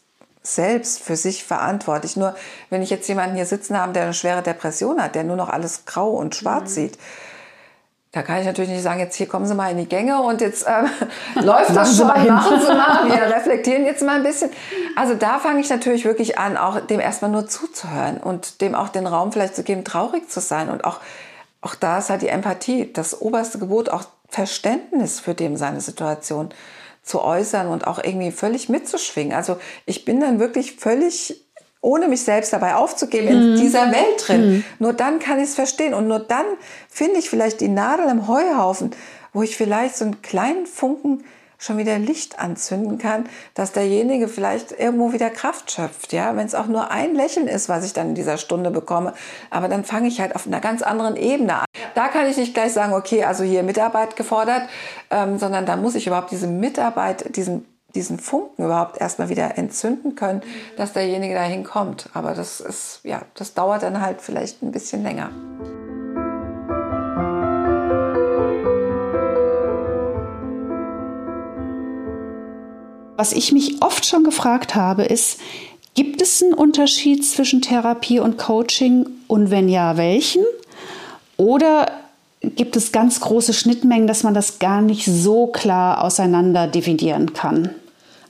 selbst 0.55 1.01
für 1.01 1.15
sich 1.15 1.43
verantwortlich. 1.43 2.17
Nur 2.17 2.35
wenn 2.69 2.81
ich 2.81 2.89
jetzt 2.89 3.07
jemanden 3.07 3.35
hier 3.35 3.45
sitzen 3.45 3.79
habe, 3.79 3.93
der 3.93 4.03
eine 4.03 4.13
schwere 4.13 4.41
Depression 4.41 5.01
hat, 5.01 5.15
der 5.15 5.23
nur 5.23 5.35
noch 5.35 5.49
alles 5.49 5.85
grau 5.85 6.09
und 6.11 6.35
schwarz 6.35 6.71
mhm. 6.71 6.75
sieht, 6.75 6.97
da 8.13 8.23
kann 8.23 8.39
ich 8.39 8.45
natürlich 8.45 8.71
nicht 8.71 8.81
sagen, 8.81 8.99
jetzt 8.99 9.15
hier 9.15 9.27
kommen 9.27 9.45
Sie 9.45 9.53
mal 9.53 9.69
in 9.69 9.77
die 9.77 9.87
Gänge 9.87 10.21
und 10.21 10.41
jetzt 10.41 10.65
äh, 10.65 10.85
läuft 11.41 11.75
das 11.75 11.97
schon, 11.97 12.07
machen 12.07 12.59
Sie 12.59 12.73
mal, 12.73 13.09
wir 13.09 13.35
reflektieren 13.35 13.85
jetzt 13.85 14.01
mal 14.01 14.15
ein 14.15 14.23
bisschen. 14.23 14.49
Also 14.95 15.13
da 15.13 15.39
fange 15.39 15.59
ich 15.59 15.69
natürlich 15.69 16.05
wirklich 16.05 16.39
an, 16.39 16.57
auch 16.57 16.79
dem 16.79 16.99
erstmal 16.99 17.29
nur 17.29 17.47
zuzuhören 17.47 18.17
und 18.17 18.61
dem 18.61 18.75
auch 18.75 18.89
den 18.89 19.05
Raum 19.05 19.31
vielleicht 19.31 19.55
zu 19.55 19.63
geben, 19.63 19.83
traurig 19.83 20.29
zu 20.29 20.39
sein 20.39 20.69
und 20.69 20.85
auch 20.85 20.99
auch 21.61 21.75
da 21.75 21.97
ist 21.97 22.09
halt 22.09 22.21
die 22.21 22.27
Empathie, 22.27 22.91
das 22.93 23.19
oberste 23.19 23.59
Gebot, 23.59 23.89
auch 23.89 24.05
Verständnis 24.29 25.19
für 25.19 25.33
dem 25.33 25.57
seine 25.57 25.81
Situation 25.81 26.49
zu 27.07 27.23
äußern 27.23 27.67
und 27.67 27.87
auch 27.87 28.03
irgendwie 28.03 28.31
völlig 28.31 28.69
mitzuschwingen. 28.69 29.33
Also 29.33 29.57
ich 29.85 30.05
bin 30.05 30.19
dann 30.19 30.39
wirklich 30.39 30.75
völlig 30.75 31.43
ohne 31.79 32.07
mich 32.07 32.23
selbst 32.23 32.51
dabei 32.53 32.75
aufzugeben, 32.75 33.27
in 33.27 33.51
mhm. 33.51 33.55
dieser 33.57 33.91
Welt 33.91 34.27
drin. 34.27 34.49
Mhm. 34.49 34.63
Nur 34.79 34.93
dann 34.93 35.19
kann 35.19 35.37
ich 35.37 35.45
es 35.45 35.55
verstehen 35.55 35.93
und 35.93 36.07
nur 36.07 36.19
dann 36.19 36.45
finde 36.89 37.19
ich 37.19 37.29
vielleicht 37.29 37.61
die 37.61 37.69
Nadel 37.69 38.09
im 38.09 38.27
Heuhaufen, 38.27 38.91
wo 39.31 39.41
ich 39.41 39.55
vielleicht 39.55 39.95
so 39.95 40.05
einen 40.05 40.21
kleinen 40.21 40.65
Funken 40.65 41.23
schon 41.59 41.77
wieder 41.77 41.97
Licht 41.97 42.39
anzünden 42.39 42.97
kann, 42.97 43.27
dass 43.53 43.71
derjenige 43.71 44.27
vielleicht 44.27 44.71
irgendwo 44.77 45.13
wieder 45.13 45.29
Kraft 45.29 45.71
schöpft, 45.71 46.13
ja, 46.13 46.35
wenn 46.35 46.45
es 46.45 46.55
auch 46.55 46.67
nur 46.67 46.91
ein 46.91 47.15
Lächeln 47.15 47.47
ist, 47.47 47.67
was 47.67 47.85
ich 47.85 47.93
dann 47.93 48.09
in 48.09 48.15
dieser 48.15 48.37
Stunde 48.37 48.69
bekomme, 48.69 49.13
aber 49.49 49.67
dann 49.67 49.83
fange 49.83 50.07
ich 50.07 50.19
halt 50.19 50.35
auf 50.35 50.45
einer 50.45 50.59
ganz 50.59 50.81
anderen 50.81 51.15
Ebene 51.15 51.61
an. 51.61 51.65
Da 51.97 52.09
kann 52.09 52.27
ich 52.27 52.37
nicht 52.37 52.53
gleich 52.53 52.73
sagen, 52.73 52.93
okay, 52.93 53.23
also 53.23 53.43
hier 53.43 53.63
Mitarbeit 53.63 54.15
gefordert, 54.15 54.61
ähm, 55.09 55.39
sondern 55.39 55.65
da 55.65 55.75
muss 55.75 55.95
ich 55.95 56.05
überhaupt 56.05 56.29
diese 56.29 56.45
Mitarbeit, 56.45 57.35
diesen 57.35 57.65
diesen 57.95 58.19
Funken 58.19 58.65
überhaupt 58.65 59.01
erstmal 59.01 59.29
wieder 59.29 59.57
entzünden 59.57 60.13
können, 60.13 60.43
dass 60.75 60.93
derjenige 60.93 61.33
dahin 61.33 61.63
kommt. 61.63 62.09
Aber 62.13 62.35
das 62.35 62.59
ist, 62.59 62.99
ja, 63.01 63.23
das 63.33 63.55
dauert 63.55 63.81
dann 63.81 63.99
halt 63.99 64.21
vielleicht 64.21 64.61
ein 64.61 64.71
bisschen 64.71 65.01
länger. 65.01 65.31
Was 73.15 73.31
ich 73.33 73.51
mich 73.53 73.81
oft 73.81 74.05
schon 74.05 74.23
gefragt 74.23 74.75
habe, 74.75 75.03
ist, 75.03 75.39
gibt 75.95 76.21
es 76.21 76.43
einen 76.43 76.53
Unterschied 76.53 77.25
zwischen 77.25 77.63
Therapie 77.63 78.19
und 78.19 78.37
Coaching 78.37 79.07
und 79.27 79.49
wenn 79.49 79.67
ja, 79.67 79.97
welchen? 79.97 80.43
Oder 81.37 81.87
gibt 82.41 82.75
es 82.75 82.91
ganz 82.91 83.19
große 83.19 83.53
Schnittmengen, 83.53 84.07
dass 84.07 84.23
man 84.23 84.33
das 84.33 84.59
gar 84.59 84.81
nicht 84.81 85.05
so 85.05 85.47
klar 85.47 86.03
auseinander 86.03 86.67
dividieren 86.67 87.33
kann? 87.33 87.69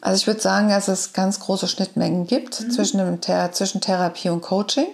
Also 0.02 0.22
ich 0.22 0.28
würde 0.28 0.40
sagen, 0.40 0.70
dass 0.70 0.88
es 0.88 1.14
ganz 1.14 1.40
große 1.40 1.68
Schnittmengen 1.68 2.28
gibt 2.28 2.62
mhm. 2.62 2.72
zwischen, 2.72 2.98
dem, 3.00 3.20
zwischen 3.52 3.82
Therapie 3.82 4.30
und 4.30 4.42
Coaching. 4.42 4.88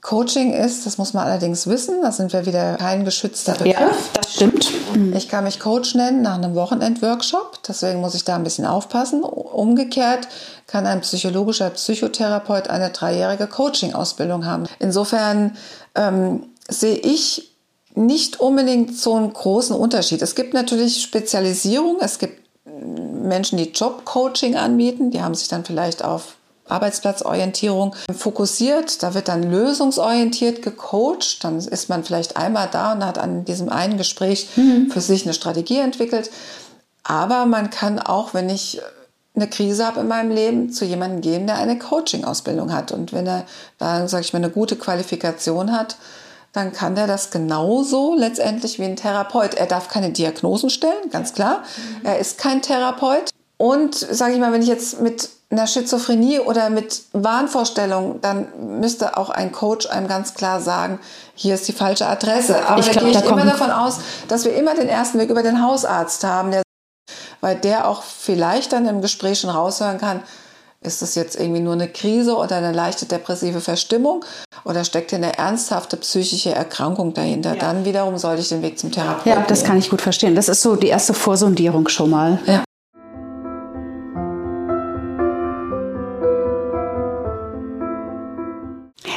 Coaching 0.00 0.54
ist, 0.54 0.86
das 0.86 0.96
muss 0.96 1.12
man 1.12 1.26
allerdings 1.26 1.66
wissen, 1.66 2.00
da 2.00 2.10
sind 2.10 2.32
wir 2.32 2.46
wieder 2.46 2.76
kein 2.76 3.04
geschützter 3.04 3.52
Begriff. 3.52 3.74
Ja, 3.78 3.90
das 4.14 4.32
stimmt. 4.32 4.70
Mhm. 4.96 5.14
Ich 5.14 5.28
kann 5.28 5.44
mich 5.44 5.60
Coach 5.60 5.94
nennen 5.94 6.22
nach 6.22 6.36
einem 6.36 6.54
Wochenendworkshop, 6.54 7.58
deswegen 7.68 8.00
muss 8.00 8.14
ich 8.14 8.24
da 8.24 8.36
ein 8.36 8.44
bisschen 8.44 8.64
aufpassen. 8.64 9.22
Umgekehrt 9.22 10.28
kann 10.66 10.86
ein 10.86 11.02
psychologischer 11.02 11.68
Psychotherapeut 11.68 12.70
eine 12.70 12.90
dreijährige 12.90 13.46
Coaching-Ausbildung 13.46 14.46
haben. 14.46 14.64
Insofern 14.78 15.56
ähm, 15.94 16.44
sehe 16.70 16.96
ich 16.96 17.56
nicht 17.94 18.40
unbedingt 18.40 18.96
so 18.96 19.14
einen 19.14 19.32
großen 19.32 19.74
Unterschied. 19.74 20.22
Es 20.22 20.34
gibt 20.34 20.54
natürlich 20.54 21.02
Spezialisierung, 21.02 21.98
es 22.00 22.18
gibt 22.18 22.40
Menschen, 22.64 23.58
die 23.58 23.70
Jobcoaching 23.70 24.56
anbieten, 24.56 25.10
die 25.10 25.20
haben 25.20 25.34
sich 25.34 25.48
dann 25.48 25.64
vielleicht 25.64 26.04
auf 26.04 26.36
Arbeitsplatzorientierung 26.70 27.94
fokussiert. 28.16 29.02
Da 29.02 29.14
wird 29.14 29.28
dann 29.28 29.42
lösungsorientiert 29.42 30.62
gecoacht. 30.62 31.42
Dann 31.42 31.58
ist 31.58 31.88
man 31.88 32.04
vielleicht 32.04 32.36
einmal 32.36 32.68
da 32.70 32.92
und 32.92 33.04
hat 33.04 33.18
an 33.18 33.44
diesem 33.44 33.68
einen 33.68 33.98
Gespräch 33.98 34.48
mhm. 34.56 34.90
für 34.90 35.00
sich 35.00 35.24
eine 35.24 35.34
Strategie 35.34 35.78
entwickelt. 35.78 36.30
Aber 37.02 37.46
man 37.46 37.70
kann 37.70 37.98
auch, 37.98 38.34
wenn 38.34 38.48
ich 38.48 38.80
eine 39.34 39.48
Krise 39.48 39.86
habe 39.86 40.00
in 40.00 40.08
meinem 40.08 40.30
Leben, 40.30 40.72
zu 40.72 40.84
jemandem 40.84 41.20
gehen, 41.20 41.46
der 41.46 41.56
eine 41.56 41.78
Coaching-Ausbildung 41.78 42.72
hat. 42.72 42.92
Und 42.92 43.12
wenn 43.12 43.26
er 43.26 43.44
da, 43.78 44.06
sage 44.08 44.24
ich 44.24 44.32
mal, 44.32 44.38
eine 44.38 44.50
gute 44.50 44.76
Qualifikation 44.76 45.72
hat, 45.72 45.96
dann 46.52 46.72
kann 46.72 46.94
der 46.94 47.06
das 47.06 47.30
genauso 47.30 48.14
letztendlich 48.14 48.78
wie 48.78 48.84
ein 48.84 48.96
Therapeut. 48.96 49.54
Er 49.54 49.66
darf 49.66 49.88
keine 49.88 50.10
Diagnosen 50.10 50.70
stellen, 50.70 51.10
ganz 51.10 51.32
klar. 51.32 51.58
Mhm. 51.58 52.06
Er 52.06 52.18
ist 52.18 52.38
kein 52.38 52.62
Therapeut. 52.62 53.30
Und 53.56 53.94
sage 53.94 54.32
ich 54.32 54.40
mal, 54.40 54.52
wenn 54.52 54.62
ich 54.62 54.68
jetzt 54.68 55.00
mit 55.00 55.28
einer 55.50 55.66
Schizophrenie 55.66 56.40
oder 56.40 56.70
mit 56.70 57.02
Wahnvorstellungen, 57.12 58.20
dann 58.20 58.80
müsste 58.80 59.16
auch 59.16 59.30
ein 59.30 59.52
Coach 59.52 59.86
einem 59.86 60.08
ganz 60.08 60.34
klar 60.34 60.60
sagen, 60.60 61.00
hier 61.34 61.54
ist 61.54 61.66
die 61.68 61.72
falsche 61.72 62.06
Adresse. 62.06 62.66
Aber 62.66 62.80
ich 62.80 62.88
da 62.90 63.00
gehe 63.00 63.10
ich 63.10 63.24
immer 63.24 63.44
davon 63.44 63.70
aus, 63.70 63.98
dass 64.28 64.44
wir 64.44 64.54
immer 64.54 64.74
den 64.74 64.88
ersten 64.88 65.18
Weg 65.18 65.28
über 65.30 65.42
den 65.42 65.62
Hausarzt 65.62 66.24
haben, 66.24 66.52
der, 66.52 66.62
weil 67.40 67.56
der 67.56 67.88
auch 67.88 68.02
vielleicht 68.02 68.72
dann 68.72 68.86
im 68.86 69.02
Gespräch 69.02 69.40
schon 69.40 69.50
raushören 69.50 69.98
kann, 69.98 70.22
ist 70.82 71.02
das 71.02 71.14
jetzt 71.14 71.38
irgendwie 71.38 71.60
nur 71.60 71.74
eine 71.74 71.88
Krise 71.88 72.36
oder 72.36 72.56
eine 72.56 72.72
leichte 72.72 73.04
depressive 73.04 73.60
Verstimmung 73.60 74.24
oder 74.64 74.82
steckt 74.84 75.10
hier 75.10 75.18
eine 75.18 75.36
ernsthafte 75.36 75.98
psychische 75.98 76.52
Erkrankung 76.52 77.12
dahinter? 77.12 77.50
Ja. 77.50 77.60
Dann 77.60 77.84
wiederum 77.84 78.16
sollte 78.16 78.40
ich 78.40 78.48
den 78.48 78.62
Weg 78.62 78.78
zum 78.78 78.90
Therapeuten 78.90 79.30
Ja, 79.30 79.44
das 79.46 79.62
kann 79.62 79.76
ich 79.76 79.90
gut 79.90 80.00
verstehen. 80.00 80.34
Das 80.34 80.48
ist 80.48 80.62
so 80.62 80.76
die 80.76 80.88
erste 80.88 81.12
Vorsondierung 81.12 81.88
schon 81.88 82.08
mal. 82.08 82.38
Ja. 82.46 82.64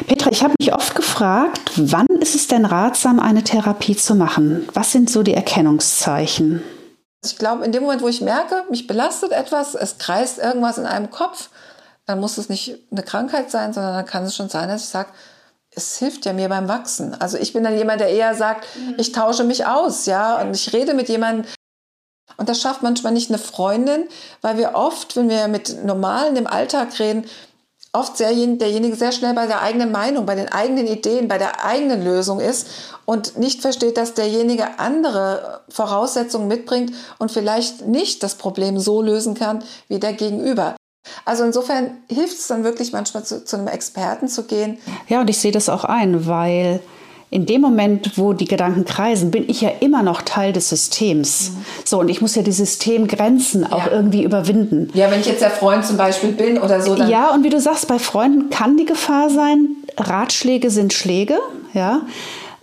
Petra, 0.05 0.31
ich 0.31 0.43
habe 0.43 0.53
mich 0.59 0.73
oft 0.73 0.95
gefragt, 0.95 1.71
wann 1.77 2.07
ist 2.19 2.35
es 2.35 2.47
denn 2.47 2.65
ratsam, 2.65 3.21
eine 3.21 3.41
Therapie 3.41 3.95
zu 3.95 4.15
machen? 4.15 4.67
Was 4.73 4.91
sind 4.91 5.09
so 5.09 5.23
die 5.23 5.33
Erkennungszeichen? 5.33 6.61
Ich 7.25 7.37
glaube, 7.37 7.63
in 7.63 7.71
dem 7.71 7.83
Moment, 7.83 8.01
wo 8.01 8.09
ich 8.09 8.19
merke, 8.19 8.65
mich 8.69 8.85
belastet 8.85 9.31
etwas, 9.31 9.75
es 9.75 9.97
kreist 9.97 10.39
irgendwas 10.39 10.77
in 10.77 10.85
einem 10.85 11.09
Kopf, 11.09 11.49
dann 12.05 12.19
muss 12.19 12.37
es 12.37 12.49
nicht 12.49 12.77
eine 12.91 13.03
Krankheit 13.03 13.49
sein, 13.49 13.73
sondern 13.73 13.93
dann 13.93 14.05
kann 14.05 14.23
es 14.23 14.35
schon 14.35 14.49
sein, 14.49 14.69
dass 14.69 14.83
ich 14.83 14.89
sage, 14.89 15.09
es 15.75 15.97
hilft 15.97 16.25
ja 16.25 16.33
mir 16.33 16.49
beim 16.49 16.67
Wachsen. 16.67 17.19
Also 17.19 17.37
ich 17.37 17.53
bin 17.53 17.63
dann 17.63 17.77
jemand, 17.77 18.01
der 18.01 18.09
eher 18.09 18.35
sagt, 18.35 18.67
mhm. 18.75 18.95
ich 18.97 19.11
tausche 19.11 19.43
mich 19.43 19.65
aus, 19.65 20.05
ja, 20.05 20.41
und 20.41 20.55
ich 20.55 20.73
rede 20.73 20.93
mit 20.93 21.09
jemandem. 21.09 21.45
Und 22.37 22.49
das 22.49 22.61
schafft 22.61 22.83
manchmal 22.83 23.13
nicht 23.13 23.29
eine 23.29 23.37
Freundin, 23.37 24.07
weil 24.41 24.57
wir 24.57 24.75
oft, 24.75 25.15
wenn 25.15 25.29
wir 25.29 25.47
mit 25.47 25.83
Normalen 25.83 26.35
im 26.35 26.47
Alltag 26.47 26.97
reden, 26.99 27.25
oft 27.91 28.17
sehr, 28.17 28.33
derjenige 28.33 28.95
sehr 28.95 29.11
schnell 29.11 29.35
bei 29.35 29.45
der 29.45 29.61
eigenen 29.61 29.91
Meinung, 29.91 30.25
bei 30.25 30.35
den 30.35 30.51
eigenen 30.51 30.87
Ideen, 30.87 31.27
bei 31.27 31.37
der 31.37 31.63
eigenen 31.63 32.03
Lösung 32.03 32.39
ist 32.39 32.67
und 33.05 33.37
nicht 33.37 33.61
versteht, 33.61 33.97
dass 33.97 34.15
derjenige 34.15 34.79
andere 34.79 35.61
Voraussetzungen 35.69 36.47
mitbringt 36.47 36.93
und 37.19 37.31
vielleicht 37.31 37.85
nicht 37.85 38.23
das 38.23 38.35
Problem 38.35 38.79
so 38.79 39.01
lösen 39.01 39.35
kann 39.35 39.63
wie 39.89 39.99
der 39.99 40.13
Gegenüber. 40.13 40.75
Also 41.25 41.43
insofern 41.43 41.91
hilft 42.09 42.37
es 42.37 42.47
dann 42.47 42.63
wirklich 42.63 42.91
manchmal 42.91 43.23
zu, 43.23 43.45
zu 43.45 43.57
einem 43.57 43.67
Experten 43.67 44.27
zu 44.27 44.43
gehen. 44.43 44.77
Ja, 45.07 45.21
und 45.21 45.29
ich 45.29 45.37
sehe 45.37 45.51
das 45.51 45.69
auch 45.69 45.85
ein, 45.85 46.27
weil 46.27 46.81
in 47.33 47.47
dem 47.47 47.61
Moment, 47.61 48.15
wo 48.17 48.33
die 48.33 48.45
Gedanken 48.45 48.85
kreisen, 48.85 49.31
bin 49.31 49.49
ich 49.49 49.61
ja 49.61 49.71
immer 49.79 50.03
noch 50.03 50.21
Teil 50.21 50.53
des 50.53 50.69
Systems. 50.69 51.49
Mhm. 51.49 51.65
So, 51.83 51.99
und 51.99 52.09
ich 52.09 52.21
muss 52.21 52.35
ja 52.35 52.43
die 52.43 52.51
Systemgrenzen 52.51 53.71
auch 53.71 53.87
ja. 53.87 53.91
irgendwie 53.91 54.23
überwinden. 54.23 54.91
Ja, 54.93 55.09
wenn 55.09 55.19
ich 55.19 55.25
jetzt 55.25 55.41
der 55.41 55.49
Freund 55.49 55.83
zum 55.83 55.97
Beispiel 55.97 56.31
bin 56.31 56.59
oder 56.59 56.79
so. 56.79 56.95
Ja, 56.95 57.33
und 57.33 57.43
wie 57.43 57.49
du 57.49 57.59
sagst, 57.59 57.87
bei 57.87 57.97
Freunden 57.97 58.51
kann 58.51 58.77
die 58.77 58.85
Gefahr 58.85 59.31
sein, 59.31 59.69
Ratschläge 59.97 60.69
sind 60.69 60.93
Schläge, 60.93 61.39
ja. 61.73 62.01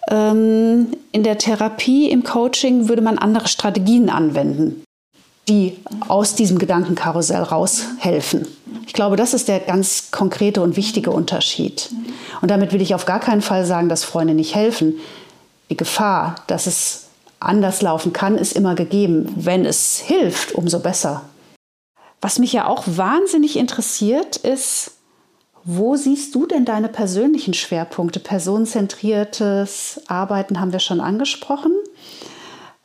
Ähm, 0.08 0.88
in 1.10 1.24
der 1.24 1.38
Therapie, 1.38 2.08
im 2.08 2.22
Coaching 2.22 2.88
würde 2.88 3.02
man 3.02 3.18
andere 3.18 3.48
Strategien 3.48 4.08
anwenden 4.08 4.84
die 5.48 5.78
aus 6.08 6.34
diesem 6.34 6.58
Gedankenkarussell 6.58 7.42
raushelfen. 7.42 8.46
Ich 8.86 8.92
glaube, 8.92 9.16
das 9.16 9.34
ist 9.34 9.48
der 9.48 9.60
ganz 9.60 10.10
konkrete 10.10 10.62
und 10.62 10.76
wichtige 10.76 11.10
Unterschied. 11.10 11.90
Und 12.40 12.50
damit 12.50 12.72
will 12.72 12.80
ich 12.80 12.94
auf 12.94 13.06
gar 13.06 13.20
keinen 13.20 13.42
Fall 13.42 13.64
sagen, 13.64 13.88
dass 13.88 14.04
Freunde 14.04 14.34
nicht 14.34 14.54
helfen. 14.54 14.94
Die 15.70 15.76
Gefahr, 15.76 16.36
dass 16.46 16.66
es 16.66 17.06
anders 17.40 17.82
laufen 17.82 18.12
kann, 18.12 18.36
ist 18.36 18.52
immer 18.52 18.74
gegeben. 18.74 19.32
Wenn 19.36 19.64
es 19.64 19.98
hilft, 19.98 20.52
umso 20.54 20.80
besser. 20.80 21.22
Was 22.20 22.38
mich 22.38 22.52
ja 22.52 22.66
auch 22.66 22.84
wahnsinnig 22.86 23.56
interessiert, 23.56 24.36
ist, 24.36 24.92
wo 25.64 25.96
siehst 25.96 26.34
du 26.34 26.46
denn 26.46 26.64
deine 26.64 26.88
persönlichen 26.88 27.54
Schwerpunkte? 27.54 28.20
Personenzentriertes 28.20 30.02
Arbeiten 30.06 30.60
haben 30.60 30.72
wir 30.72 30.80
schon 30.80 31.00
angesprochen. 31.00 31.72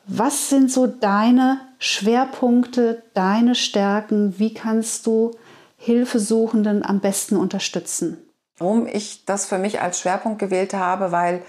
Was 0.07 0.49
sind 0.49 0.71
so 0.71 0.85
deine 0.85 1.59
Schwerpunkte, 1.79 3.03
deine 3.13 3.55
Stärken? 3.55 4.37
Wie 4.37 4.53
kannst 4.53 5.07
du 5.07 5.31
Hilfesuchenden 5.77 6.85
am 6.85 6.99
besten 6.99 7.37
unterstützen? 7.37 8.17
Warum 8.57 8.87
ich 8.87 9.25
das 9.25 9.45
für 9.45 9.57
mich 9.57 9.81
als 9.81 9.99
Schwerpunkt 9.99 10.39
gewählt 10.39 10.73
habe, 10.73 11.11
weil 11.11 11.41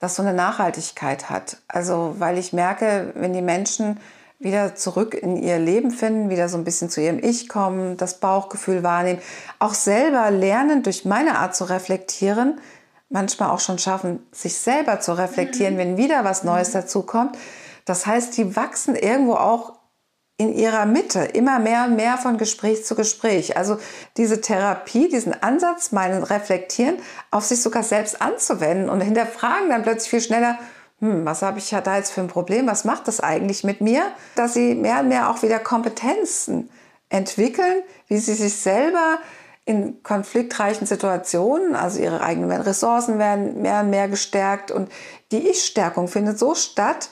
das 0.00 0.16
so 0.16 0.22
eine 0.22 0.32
Nachhaltigkeit 0.32 1.30
hat. 1.30 1.58
Also 1.68 2.16
weil 2.18 2.38
ich 2.38 2.52
merke, 2.52 3.12
wenn 3.14 3.32
die 3.32 3.42
Menschen 3.42 4.00
wieder 4.38 4.74
zurück 4.74 5.14
in 5.14 5.36
ihr 5.36 5.58
Leben 5.58 5.90
finden, 5.90 6.30
wieder 6.30 6.48
so 6.48 6.56
ein 6.56 6.64
bisschen 6.64 6.88
zu 6.88 7.02
ihrem 7.02 7.22
Ich 7.22 7.48
kommen, 7.48 7.98
das 7.98 8.18
Bauchgefühl 8.18 8.82
wahrnehmen, 8.82 9.20
auch 9.58 9.74
selber 9.74 10.30
lernen, 10.30 10.82
durch 10.82 11.04
meine 11.04 11.38
Art 11.38 11.54
zu 11.54 11.64
reflektieren, 11.64 12.58
manchmal 13.10 13.50
auch 13.50 13.60
schon 13.60 13.78
schaffen, 13.78 14.26
sich 14.32 14.56
selber 14.56 15.00
zu 15.00 15.12
reflektieren, 15.12 15.74
mhm. 15.74 15.78
wenn 15.78 15.96
wieder 15.98 16.24
was 16.24 16.42
Neues 16.42 16.70
mhm. 16.70 16.72
dazukommt, 16.72 17.36
das 17.90 18.06
heißt, 18.06 18.36
die 18.36 18.54
wachsen 18.54 18.94
irgendwo 18.94 19.34
auch 19.34 19.80
in 20.36 20.54
ihrer 20.54 20.86
Mitte, 20.86 21.18
immer 21.24 21.58
mehr 21.58 21.86
und 21.86 21.96
mehr 21.96 22.16
von 22.18 22.38
Gespräch 22.38 22.84
zu 22.84 22.94
Gespräch. 22.94 23.56
Also 23.56 23.78
diese 24.16 24.40
Therapie, 24.40 25.08
diesen 25.08 25.42
Ansatz, 25.42 25.90
meinen 25.90 26.22
Reflektieren, 26.22 26.98
auf 27.32 27.44
sich 27.44 27.60
sogar 27.60 27.82
selbst 27.82 28.22
anzuwenden 28.22 28.88
und 28.88 29.00
hinterfragen 29.00 29.70
dann 29.70 29.82
plötzlich 29.82 30.08
viel 30.08 30.20
schneller, 30.20 30.56
hm, 31.00 31.26
was 31.26 31.42
habe 31.42 31.58
ich 31.58 31.68
da 31.68 31.96
jetzt 31.96 32.12
für 32.12 32.20
ein 32.20 32.28
Problem, 32.28 32.68
was 32.68 32.84
macht 32.84 33.08
das 33.08 33.18
eigentlich 33.18 33.64
mit 33.64 33.80
mir, 33.80 34.04
dass 34.36 34.54
sie 34.54 34.76
mehr 34.76 35.00
und 35.00 35.08
mehr 35.08 35.28
auch 35.28 35.42
wieder 35.42 35.58
Kompetenzen 35.58 36.70
entwickeln, 37.08 37.82
wie 38.06 38.18
sie 38.18 38.34
sich 38.34 38.54
selber 38.54 39.18
in 39.64 40.02
konfliktreichen 40.04 40.86
Situationen, 40.86 41.74
also 41.74 42.00
ihre 42.00 42.22
eigenen 42.22 42.60
Ressourcen 42.60 43.18
werden 43.18 43.60
mehr 43.62 43.80
und 43.80 43.90
mehr 43.90 44.08
gestärkt 44.08 44.70
und 44.70 44.90
die 45.32 45.48
Ich-Stärkung 45.48 46.06
findet 46.06 46.38
so 46.38 46.54
statt, 46.54 47.10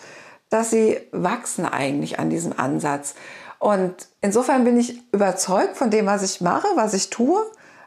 dass 0.50 0.70
sie 0.70 0.98
wachsen 1.12 1.66
eigentlich 1.66 2.18
an 2.18 2.30
diesem 2.30 2.58
Ansatz. 2.58 3.14
Und 3.58 3.94
insofern 4.20 4.64
bin 4.64 4.78
ich 4.78 5.02
überzeugt 5.12 5.76
von 5.76 5.90
dem, 5.90 6.06
was 6.06 6.22
ich 6.22 6.40
mache, 6.40 6.66
was 6.74 6.94
ich 6.94 7.10
tue, 7.10 7.44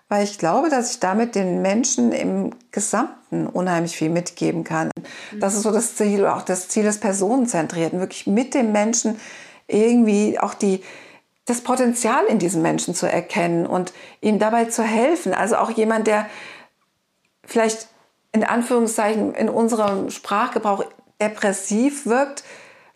weil 0.10 0.24
ich 0.25 0.38
glaube, 0.38 0.70
dass 0.70 0.91
ich 0.91 1.00
damit 1.00 1.36
den 1.36 1.62
Menschen 1.62 2.12
im 2.12 2.51
Gesamten 2.72 3.48
unheimlich 3.48 3.96
viel 3.96 4.10
mitgeben 4.10 4.65
kann. 4.65 4.91
Das 5.39 5.56
ist 5.56 5.63
so 5.63 5.72
das 5.72 5.96
Ziel, 5.96 6.25
auch 6.25 6.41
das 6.41 6.68
Ziel 6.68 6.84
des 6.84 7.00
Personenzentrierten, 7.00 8.01
wirklich 8.01 8.27
mit 8.27 8.53
dem 8.53 8.74
Menschen 8.74 9.20
irgendwie 9.68 10.38
auch 10.38 10.53
die, 10.53 10.84
das 11.46 11.62
Potenzial 11.62 12.25
in 12.25 12.39
diesem 12.39 12.62
Menschen 12.62 12.94
zu 12.94 13.10
erkennen 13.10 13.65
und 13.65 13.94
ihm 14.20 14.38
dabei 14.38 14.65
zu 14.65 14.84
helfen. 14.84 15.34
Also 15.34 15.56
auch 15.56 15.72
jemand, 15.72 16.08
der 16.08 16.25
vielleicht 17.46 17.88
in 18.34 18.44
Anführungszeichen 18.44 19.34
in 19.34 19.50
unserem 19.50 20.10
Sprachgebrauch 20.10 20.86
depressiv 21.21 22.05
wirkt, 22.05 22.43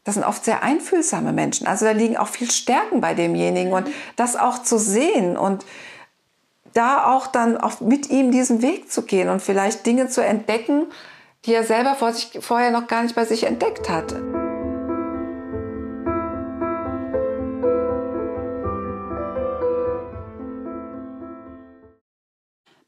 das 0.03 0.15
sind 0.15 0.24
oft 0.24 0.46
sehr 0.46 0.62
einfühlsame 0.63 1.34
Menschen. 1.34 1.65
Also 1.67 1.86
da 1.86 1.91
liegen 1.91 2.17
auch 2.17 2.27
viel 2.27 2.51
Stärken 2.51 3.01
bei 3.01 3.13
demjenigen 3.13 3.74
und 3.74 3.88
das 4.15 4.36
auch 4.36 4.62
zu 4.62 4.77
sehen 4.77 5.36
und 5.38 5.65
da 6.74 7.05
auch 7.12 7.27
dann 7.27 7.58
auch 7.58 7.79
mit 7.79 8.10
ihm 8.10 8.32
diesen 8.32 8.62
Weg 8.62 8.91
zu 8.91 9.03
gehen 9.03 9.29
und 9.29 9.41
vielleicht 9.41 9.86
Dinge 9.86 10.10
zu 10.10 10.24
entdecken, 10.24 10.88
die 11.46 11.53
er 11.53 11.63
selber 11.63 11.96
vor 11.96 12.13
sich, 12.13 12.38
vorher 12.41 12.72
noch 12.72 12.88
gar 12.88 13.03
nicht 13.03 13.15
bei 13.15 13.25
sich 13.25 13.46
entdeckt 13.46 13.89
hatte. 13.89 14.45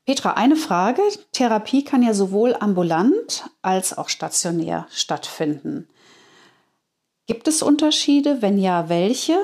Petra, 0.07 0.31
eine 0.31 0.55
Frage. 0.55 1.01
Therapie 1.33 1.83
kann 1.83 2.01
ja 2.01 2.13
sowohl 2.13 2.55
ambulant 2.57 3.43
als 3.61 3.97
auch 3.97 4.07
stationär 4.07 4.87
stattfinden. 4.89 5.89
Gibt 7.25 7.49
es 7.49 7.61
Unterschiede? 7.61 8.41
Wenn 8.41 8.57
ja, 8.57 8.87
welche? 8.87 9.37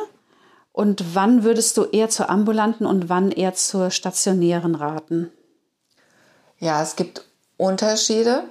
Und 0.71 1.15
wann 1.15 1.43
würdest 1.43 1.75
du 1.75 1.83
eher 1.83 2.07
zur 2.07 2.29
ambulanten 2.29 2.85
und 2.85 3.09
wann 3.09 3.29
eher 3.29 3.53
zur 3.53 3.91
stationären 3.91 4.75
raten? 4.75 5.29
Ja, 6.59 6.81
es 6.81 6.95
gibt 6.95 7.25
Unterschiede, 7.57 8.45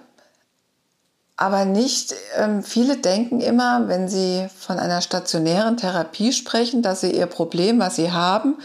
aber 1.38 1.64
nicht. 1.64 2.14
Ähm, 2.36 2.62
viele 2.62 2.98
denken 2.98 3.40
immer, 3.40 3.88
wenn 3.88 4.06
sie 4.10 4.48
von 4.54 4.78
einer 4.78 5.00
stationären 5.00 5.78
Therapie 5.78 6.34
sprechen, 6.34 6.82
dass 6.82 7.00
sie 7.00 7.12
ihr 7.12 7.26
Problem, 7.26 7.78
was 7.78 7.96
sie 7.96 8.12
haben, 8.12 8.58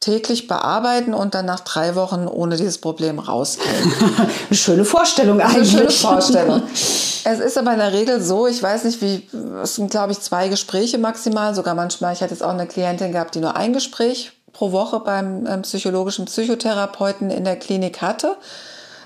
täglich 0.00 0.48
bearbeiten 0.48 1.12
und 1.12 1.34
dann 1.34 1.44
nach 1.44 1.60
drei 1.60 1.94
Wochen 1.94 2.26
ohne 2.26 2.56
dieses 2.56 2.78
Problem 2.78 3.18
rausgehen. 3.18 3.92
Eine 4.48 4.56
schöne 4.56 4.84
Vorstellung 4.86 5.40
eigentlich. 5.40 5.76
Eine 5.76 5.90
schöne 5.90 5.90
Vorstellung. 5.90 6.62
es 6.72 7.24
ist 7.38 7.58
aber 7.58 7.74
in 7.74 7.78
der 7.78 7.92
Regel 7.92 8.22
so, 8.22 8.46
ich 8.46 8.62
weiß 8.62 8.84
nicht, 8.84 9.02
wie, 9.02 9.28
es 9.62 9.74
sind 9.74 9.90
glaube 9.90 10.12
ich 10.12 10.20
zwei 10.20 10.48
Gespräche 10.48 10.96
maximal, 10.96 11.54
sogar 11.54 11.74
manchmal, 11.74 12.14
ich 12.14 12.22
hatte 12.22 12.32
jetzt 12.32 12.42
auch 12.42 12.50
eine 12.50 12.66
Klientin 12.66 13.12
gehabt, 13.12 13.34
die 13.34 13.40
nur 13.40 13.56
ein 13.56 13.74
Gespräch 13.74 14.32
pro 14.54 14.72
Woche 14.72 15.00
beim 15.00 15.46
ähm, 15.46 15.62
psychologischen 15.62 16.24
Psychotherapeuten 16.24 17.30
in 17.30 17.44
der 17.44 17.56
Klinik 17.56 18.00
hatte, 18.00 18.36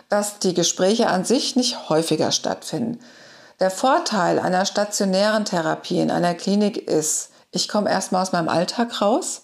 dass 0.09 0.39
die 0.39 0.55
Gespräche 0.55 1.09
an 1.09 1.25
sich 1.25 1.57
nicht 1.57 1.89
häufiger 1.89 2.31
stattfinden. 2.31 3.01
Der 3.59 3.71
Vorteil 3.71 4.39
einer 4.39 4.65
stationären 4.65 5.45
Therapie 5.45 6.01
in 6.01 6.11
einer 6.11 6.35
Klinik 6.35 6.77
ist, 6.77 7.31
ich 7.51 7.69
komme 7.69 7.91
erstmal 7.91 8.23
aus 8.23 8.33
meinem 8.33 8.49
Alltag 8.49 9.01
raus. 9.01 9.43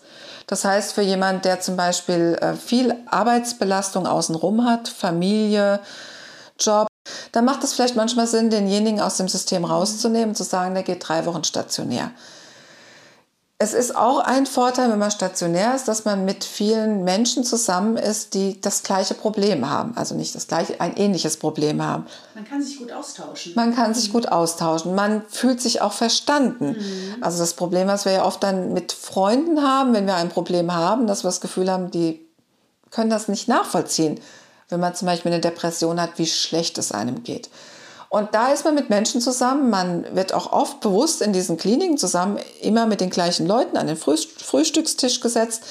Das 0.50 0.64
heißt, 0.64 0.95
für 0.95 1.02
jemand, 1.02 1.45
der 1.45 1.61
zum 1.61 1.76
Beispiel 1.76 2.37
äh, 2.40 2.54
viel 2.54 2.92
Arbeitsbelastung 3.07 4.04
außenrum 4.04 4.64
hat, 4.64 4.88
Familie, 4.88 5.78
Job, 6.59 6.88
dann 7.30 7.45
macht 7.45 7.62
es 7.62 7.73
vielleicht 7.73 7.95
manchmal 7.95 8.26
Sinn, 8.26 8.50
denjenigen 8.50 9.00
aus 9.00 9.16
dem 9.16 9.28
System 9.28 9.64
rauszunehmen, 9.64 10.35
zu 10.35 10.42
sagen, 10.42 10.75
der 10.75 10.83
geht 10.83 11.09
drei 11.09 11.25
Wochen 11.26 11.45
stationär. 11.45 12.11
Es 13.62 13.75
ist 13.75 13.95
auch 13.95 14.21
ein 14.21 14.47
Vorteil, 14.47 14.90
wenn 14.90 14.99
man 14.99 15.11
stationär 15.11 15.75
ist, 15.75 15.87
dass 15.87 16.07
man 16.07 16.25
mit 16.25 16.45
vielen 16.45 17.05
Menschen 17.05 17.45
zusammen 17.45 17.99
ist, 17.99 18.33
die 18.33 18.59
das 18.59 18.83
gleiche 18.83 19.12
Problem 19.12 19.69
haben. 19.69 19.95
Also 19.99 20.14
nicht 20.14 20.35
das 20.35 20.47
gleiche, 20.47 20.81
ein 20.81 20.97
ähnliches 20.97 21.37
Problem 21.37 21.83
haben. 21.83 22.07
Man 22.35 22.47
kann 22.47 22.62
sich 22.62 22.79
gut 22.79 22.90
austauschen. 22.90 23.52
Man 23.57 23.75
kann 23.75 23.93
sich 23.93 24.11
gut 24.11 24.29
austauschen. 24.29 24.95
Man 24.95 25.23
fühlt 25.29 25.61
sich 25.61 25.83
auch 25.83 25.93
verstanden. 25.93 26.69
Mhm. 26.71 27.23
Also 27.23 27.40
das 27.40 27.52
Problem, 27.52 27.87
was 27.87 28.07
wir 28.07 28.12
ja 28.12 28.25
oft 28.25 28.43
dann 28.43 28.73
mit 28.73 28.93
Freunden 28.93 29.62
haben, 29.62 29.93
wenn 29.93 30.07
wir 30.07 30.14
ein 30.14 30.31
Problem 30.31 30.73
haben, 30.73 31.07
dass 31.07 31.23
wir 31.23 31.29
das 31.29 31.42
Gefühl 31.42 31.70
haben, 31.70 31.90
die 31.90 32.27
können 32.90 33.11
das 33.11 33.29
nicht 33.29 33.46
nachvollziehen. 33.46 34.20
Wenn 34.70 34.81
man 34.81 34.94
zum 34.94 35.05
Beispiel 35.05 35.33
eine 35.33 35.42
Depression 35.42 36.01
hat, 36.01 36.12
wie 36.16 36.27
schlecht 36.27 36.79
es 36.79 36.92
einem 36.92 37.25
geht. 37.25 37.51
Und 38.11 38.35
da 38.35 38.49
ist 38.49 38.64
man 38.64 38.75
mit 38.75 38.90
Menschen 38.90 39.20
zusammen. 39.20 39.70
Man 39.70 40.05
wird 40.16 40.35
auch 40.35 40.53
oft 40.53 40.81
bewusst 40.81 41.23
in 41.23 41.33
diesen 41.33 41.57
Kliniken 41.57 41.96
zusammen 41.96 42.40
immer 42.61 42.87
mit 42.87 43.01
den 43.01 43.09
gleichen 43.09 43.46
Leuten 43.46 43.77
an 43.77 43.87
den 43.87 43.96
Frühstückstisch 43.96 45.20
gesetzt, 45.20 45.62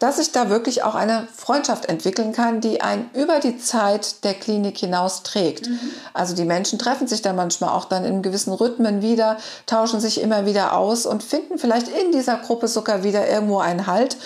dass 0.00 0.16
sich 0.16 0.32
da 0.32 0.50
wirklich 0.50 0.82
auch 0.82 0.96
eine 0.96 1.28
Freundschaft 1.36 1.86
entwickeln 1.86 2.32
kann, 2.32 2.60
die 2.60 2.80
einen 2.80 3.08
über 3.14 3.38
die 3.38 3.58
Zeit 3.58 4.24
der 4.24 4.34
Klinik 4.34 4.76
hinaus 4.76 5.22
trägt. 5.22 5.68
Mhm. 5.68 5.78
Also 6.12 6.34
die 6.34 6.44
Menschen 6.44 6.80
treffen 6.80 7.06
sich 7.06 7.22
da 7.22 7.32
manchmal 7.32 7.70
auch 7.70 7.84
dann 7.84 8.04
in 8.04 8.22
gewissen 8.22 8.52
Rhythmen 8.52 9.00
wieder, 9.00 9.36
tauschen 9.66 10.00
sich 10.00 10.20
immer 10.20 10.46
wieder 10.46 10.76
aus 10.76 11.06
und 11.06 11.22
finden 11.22 11.58
vielleicht 11.58 11.86
in 11.86 12.10
dieser 12.10 12.38
Gruppe 12.38 12.66
sogar 12.66 13.04
wieder 13.04 13.28
irgendwo 13.28 13.60
einen 13.60 13.86
Halt 13.86 14.16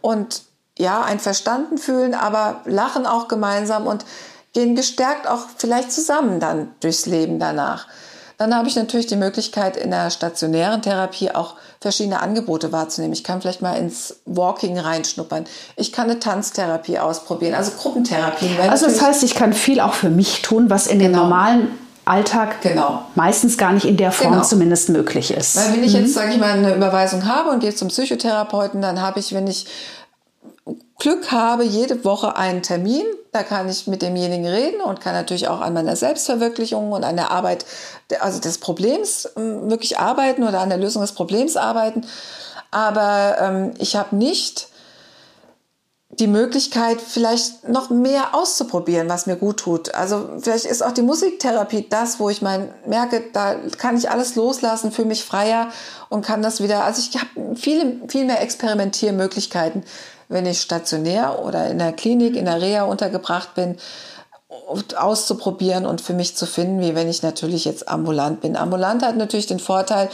und 0.00 0.42
ja, 0.78 1.02
ein 1.02 1.18
Verstanden 1.18 1.76
fühlen, 1.76 2.14
aber 2.14 2.60
lachen 2.66 3.04
auch 3.04 3.26
gemeinsam 3.26 3.88
und 3.88 4.04
gehen 4.56 4.74
gestärkt 4.74 5.28
auch 5.28 5.42
vielleicht 5.58 5.92
zusammen 5.92 6.40
dann 6.40 6.70
durchs 6.80 7.04
Leben 7.04 7.38
danach. 7.38 7.86
Dann 8.38 8.54
habe 8.54 8.68
ich 8.68 8.76
natürlich 8.76 9.06
die 9.06 9.16
Möglichkeit, 9.16 9.76
in 9.76 9.90
der 9.90 10.08
stationären 10.10 10.80
Therapie 10.80 11.30
auch 11.30 11.56
verschiedene 11.78 12.20
Angebote 12.20 12.72
wahrzunehmen. 12.72 13.12
Ich 13.12 13.22
kann 13.22 13.42
vielleicht 13.42 13.60
mal 13.60 13.74
ins 13.74 14.16
Walking 14.24 14.78
reinschnuppern. 14.78 15.44
Ich 15.76 15.92
kann 15.92 16.08
eine 16.08 16.20
Tanztherapie 16.20 16.98
ausprobieren, 16.98 17.54
also 17.54 17.72
Gruppentherapien. 17.72 18.58
Also 18.70 18.86
das 18.86 19.02
heißt, 19.02 19.22
ich 19.24 19.34
kann 19.34 19.52
viel 19.52 19.78
auch 19.78 19.92
für 19.92 20.10
mich 20.10 20.40
tun, 20.40 20.70
was 20.70 20.86
in 20.86 21.00
genau. 21.00 21.10
dem 21.10 21.22
normalen 21.22 21.68
Alltag 22.06 22.62
genau. 22.62 23.02
meistens 23.14 23.58
gar 23.58 23.72
nicht 23.72 23.84
in 23.84 23.98
der 23.98 24.12
Form 24.12 24.32
genau. 24.32 24.44
zumindest 24.44 24.88
möglich 24.88 25.32
ist. 25.32 25.56
Weil 25.56 25.74
wenn 25.74 25.84
ich 25.84 25.92
jetzt, 25.92 26.08
mhm. 26.08 26.12
sage 26.12 26.32
ich 26.32 26.38
mal, 26.38 26.52
eine 26.52 26.74
Überweisung 26.74 27.26
habe 27.26 27.50
und 27.50 27.60
gehe 27.60 27.74
zum 27.74 27.88
Psychotherapeuten, 27.88 28.80
dann 28.80 29.02
habe 29.02 29.20
ich, 29.20 29.34
wenn 29.34 29.46
ich 29.48 29.66
Glück 30.98 31.30
habe, 31.30 31.64
jede 31.64 32.04
Woche 32.04 32.36
einen 32.36 32.62
Termin. 32.62 33.04
Da 33.32 33.42
kann 33.42 33.68
ich 33.68 33.86
mit 33.86 34.00
demjenigen 34.00 34.46
reden 34.46 34.80
und 34.80 35.00
kann 35.00 35.12
natürlich 35.12 35.48
auch 35.48 35.60
an 35.60 35.74
meiner 35.74 35.94
Selbstverwirklichung 35.94 36.92
und 36.92 37.04
an 37.04 37.16
der 37.16 37.30
Arbeit, 37.30 37.66
also 38.20 38.40
des 38.40 38.58
Problems 38.58 39.28
ähm, 39.36 39.70
wirklich 39.70 39.98
arbeiten 39.98 40.42
oder 40.42 40.60
an 40.60 40.70
der 40.70 40.78
Lösung 40.78 41.02
des 41.02 41.12
Problems 41.12 41.56
arbeiten. 41.56 42.06
Aber 42.70 43.36
ähm, 43.38 43.74
ich 43.78 43.94
habe 43.96 44.16
nicht 44.16 44.68
die 46.10 46.28
Möglichkeit, 46.28 47.00
vielleicht 47.00 47.68
noch 47.68 47.90
mehr 47.90 48.34
auszuprobieren, 48.34 49.08
was 49.08 49.26
mir 49.26 49.36
gut 49.36 49.58
tut. 49.58 49.94
Also 49.94 50.30
vielleicht 50.40 50.64
ist 50.64 50.82
auch 50.82 50.92
die 50.92 51.02
Musiktherapie 51.02 51.86
das, 51.90 52.18
wo 52.18 52.30
ich 52.30 52.40
mein, 52.40 52.72
merke, 52.86 53.24
da 53.32 53.56
kann 53.76 53.98
ich 53.98 54.08
alles 54.08 54.34
loslassen, 54.34 54.92
fühle 54.92 55.08
mich 55.08 55.24
freier 55.24 55.68
und 56.08 56.24
kann 56.24 56.40
das 56.40 56.62
wieder. 56.62 56.84
Also 56.84 57.02
ich 57.06 57.20
habe 57.20 57.56
viele, 57.56 58.00
viel 58.08 58.24
mehr 58.24 58.40
Experimentiermöglichkeiten 58.40 59.84
wenn 60.28 60.46
ich 60.46 60.60
stationär 60.60 61.42
oder 61.44 61.68
in 61.68 61.78
der 61.78 61.92
Klinik, 61.92 62.36
in 62.36 62.46
der 62.46 62.60
Reha 62.60 62.84
untergebracht 62.84 63.54
bin, 63.54 63.76
auszuprobieren 64.96 65.86
und 65.86 66.00
für 66.00 66.14
mich 66.14 66.36
zu 66.36 66.46
finden, 66.46 66.80
wie 66.80 66.94
wenn 66.94 67.08
ich 67.08 67.22
natürlich 67.22 67.64
jetzt 67.64 67.88
ambulant 67.88 68.40
bin. 68.40 68.56
Ambulant 68.56 69.02
hat 69.02 69.16
natürlich 69.16 69.46
den 69.46 69.58
Vorteil, 69.58 70.08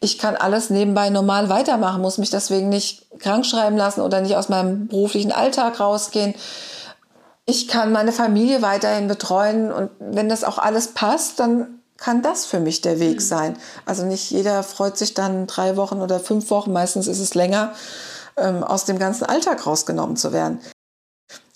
ich 0.00 0.18
kann 0.18 0.36
alles 0.36 0.70
nebenbei 0.70 1.10
normal 1.10 1.48
weitermachen, 1.48 2.02
muss 2.02 2.18
mich 2.18 2.30
deswegen 2.30 2.68
nicht 2.68 3.06
krank 3.18 3.44
schreiben 3.44 3.76
lassen 3.76 4.00
oder 4.00 4.20
nicht 4.20 4.36
aus 4.36 4.48
meinem 4.48 4.86
beruflichen 4.86 5.32
Alltag 5.32 5.80
rausgehen. 5.80 6.34
Ich 7.46 7.66
kann 7.66 7.92
meine 7.92 8.12
Familie 8.12 8.62
weiterhin 8.62 9.08
betreuen 9.08 9.72
und 9.72 9.90
wenn 9.98 10.28
das 10.28 10.44
auch 10.44 10.58
alles 10.58 10.88
passt, 10.88 11.40
dann 11.40 11.80
kann 11.96 12.22
das 12.22 12.46
für 12.46 12.60
mich 12.60 12.80
der 12.80 13.00
Weg 13.00 13.16
mhm. 13.16 13.22
sein. 13.22 13.56
Also 13.86 14.04
nicht 14.04 14.30
jeder 14.30 14.62
freut 14.62 14.96
sich 14.96 15.14
dann 15.14 15.46
drei 15.46 15.76
Wochen 15.76 16.00
oder 16.00 16.20
fünf 16.20 16.50
Wochen, 16.50 16.72
meistens 16.72 17.08
ist 17.08 17.18
es 17.18 17.34
länger, 17.34 17.72
ähm, 18.40 18.62
aus 18.62 18.84
dem 18.84 18.98
ganzen 18.98 19.24
Alltag 19.24 19.66
rausgenommen 19.66 20.16
zu 20.16 20.32
werden. 20.32 20.60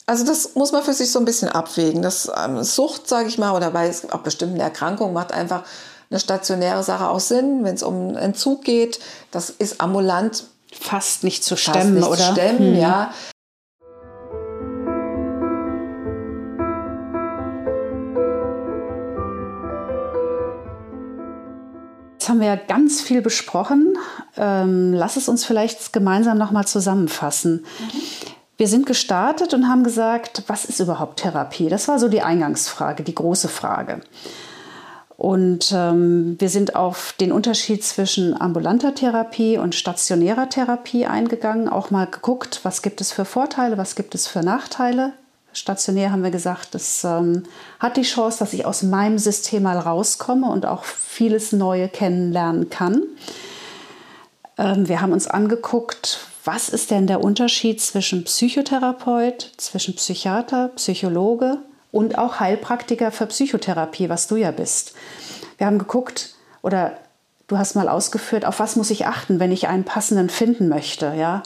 Also 0.07 0.25
das 0.25 0.55
muss 0.55 0.73
man 0.73 0.83
für 0.83 0.93
sich 0.93 1.11
so 1.11 1.19
ein 1.19 1.25
bisschen 1.25 1.49
abwägen. 1.49 2.03
Das 2.03 2.31
ähm, 2.37 2.63
Sucht, 2.63 3.09
sage 3.09 3.29
ich 3.29 3.39
mal, 3.39 3.57
oder 3.57 3.71
bei 3.71 3.91
auch 4.11 4.21
bestimmten 4.21 4.61
Erkrankungen 4.61 5.15
macht 5.15 5.33
einfach 5.33 5.65
eine 6.11 6.21
stationäre 6.21 6.83
Sache 6.83 7.09
auch 7.09 7.21
Sinn, 7.21 7.65
wenn 7.65 7.75
es 7.75 7.83
um 7.83 8.17
Entzug 8.17 8.65
geht. 8.65 9.01
Das 9.31 9.51
ist 9.51 9.81
ambulant 9.81 10.45
fast 10.73 11.25
nicht 11.25 11.45
zu 11.45 11.57
stemmen, 11.57 11.95
nicht 11.95 12.07
oder? 12.07 12.19
Zu 12.19 12.33
stemmen, 12.33 12.75
hm. 12.75 12.77
ja. 12.77 13.13
Haben 22.33 22.41
wir 22.41 22.47
ja 22.47 22.57
ganz 22.57 23.03
viel 23.03 23.21
besprochen. 23.21 23.99
Ähm, 24.39 24.95
lass 24.95 25.17
es 25.17 25.29
uns 25.29 25.45
vielleicht 25.45 25.93
gemeinsam 25.93 26.39
nochmal 26.39 26.67
zusammenfassen. 26.67 27.67
Mhm. 27.79 28.01
Wir 28.57 28.69
sind 28.69 28.87
gestartet 28.87 29.53
und 29.53 29.69
haben 29.69 29.85
gesagt, 29.85 30.45
was 30.47 30.65
ist 30.65 30.81
überhaupt 30.81 31.21
Therapie? 31.21 31.69
Das 31.69 31.89
war 31.89 31.99
so 31.99 32.09
die 32.09 32.23
Eingangsfrage, 32.23 33.03
die 33.03 33.15
große 33.15 33.49
Frage. 33.49 34.01
Und 35.19 35.73
ähm, 35.77 36.37
wir 36.39 36.49
sind 36.49 36.75
auf 36.75 37.15
den 37.21 37.33
Unterschied 37.33 37.85
zwischen 37.85 38.41
ambulanter 38.41 38.95
Therapie 38.95 39.59
und 39.59 39.75
stationärer 39.75 40.49
Therapie 40.49 41.05
eingegangen, 41.05 41.69
auch 41.69 41.91
mal 41.91 42.07
geguckt, 42.07 42.61
was 42.63 42.81
gibt 42.81 43.03
es 43.03 43.13
für 43.13 43.27
Vorteile, 43.27 43.77
was 43.77 43.95
gibt 43.95 44.15
es 44.15 44.27
für 44.27 44.41
Nachteile 44.41 45.13
Stationär 45.53 46.13
haben 46.13 46.23
wir 46.23 46.31
gesagt, 46.31 46.75
das 46.75 47.05
ähm, 47.05 47.45
hat 47.79 47.97
die 47.97 48.03
Chance, 48.03 48.39
dass 48.39 48.53
ich 48.53 48.65
aus 48.65 48.83
meinem 48.83 49.19
System 49.19 49.65
mal 49.65 49.79
rauskomme 49.79 50.51
und 50.51 50.67
auch 50.67 50.85
vieles 50.85 51.53
Neue 51.53 51.89
kennenlernen 51.89 52.71
kann. 52.71 53.03
Ähm, 54.59 54.89
wir 54.89 55.01
haben 55.01 55.13
uns 55.13 55.27
angeguckt, 55.27 56.21
was 56.45 56.69
ist 56.69 56.91
denn 56.91 57.07
der 57.07 57.23
Unterschied 57.23 57.81
zwischen 57.81 58.25
Psychotherapeut, 58.25 59.53
zwischen 59.57 59.95
Psychiater, 59.95 60.69
Psychologe 60.77 61.59
und 61.93 62.19
auch 62.19 62.41
Heilpraktiker 62.41 63.13
für 63.13 63.27
Psychotherapie, 63.27 64.09
was 64.09 64.27
du 64.27 64.37
ja 64.37 64.51
bist. 64.51 64.95
Wir 65.59 65.67
haben 65.67 65.79
geguckt 65.79 66.35
oder 66.63 66.97
du 67.47 67.59
hast 67.59 67.77
mal 67.77 67.89
ausgeführt, 67.89 68.45
auf 68.45 68.59
was 68.59 68.77
muss 68.77 68.91
ich 68.91 69.07
achten, 69.07 69.39
wenn 69.39 69.53
ich 69.53 69.69
einen 69.69 69.85
passenden 69.85 70.31
finden 70.31 70.69
möchte, 70.69 71.15
ja. 71.17 71.43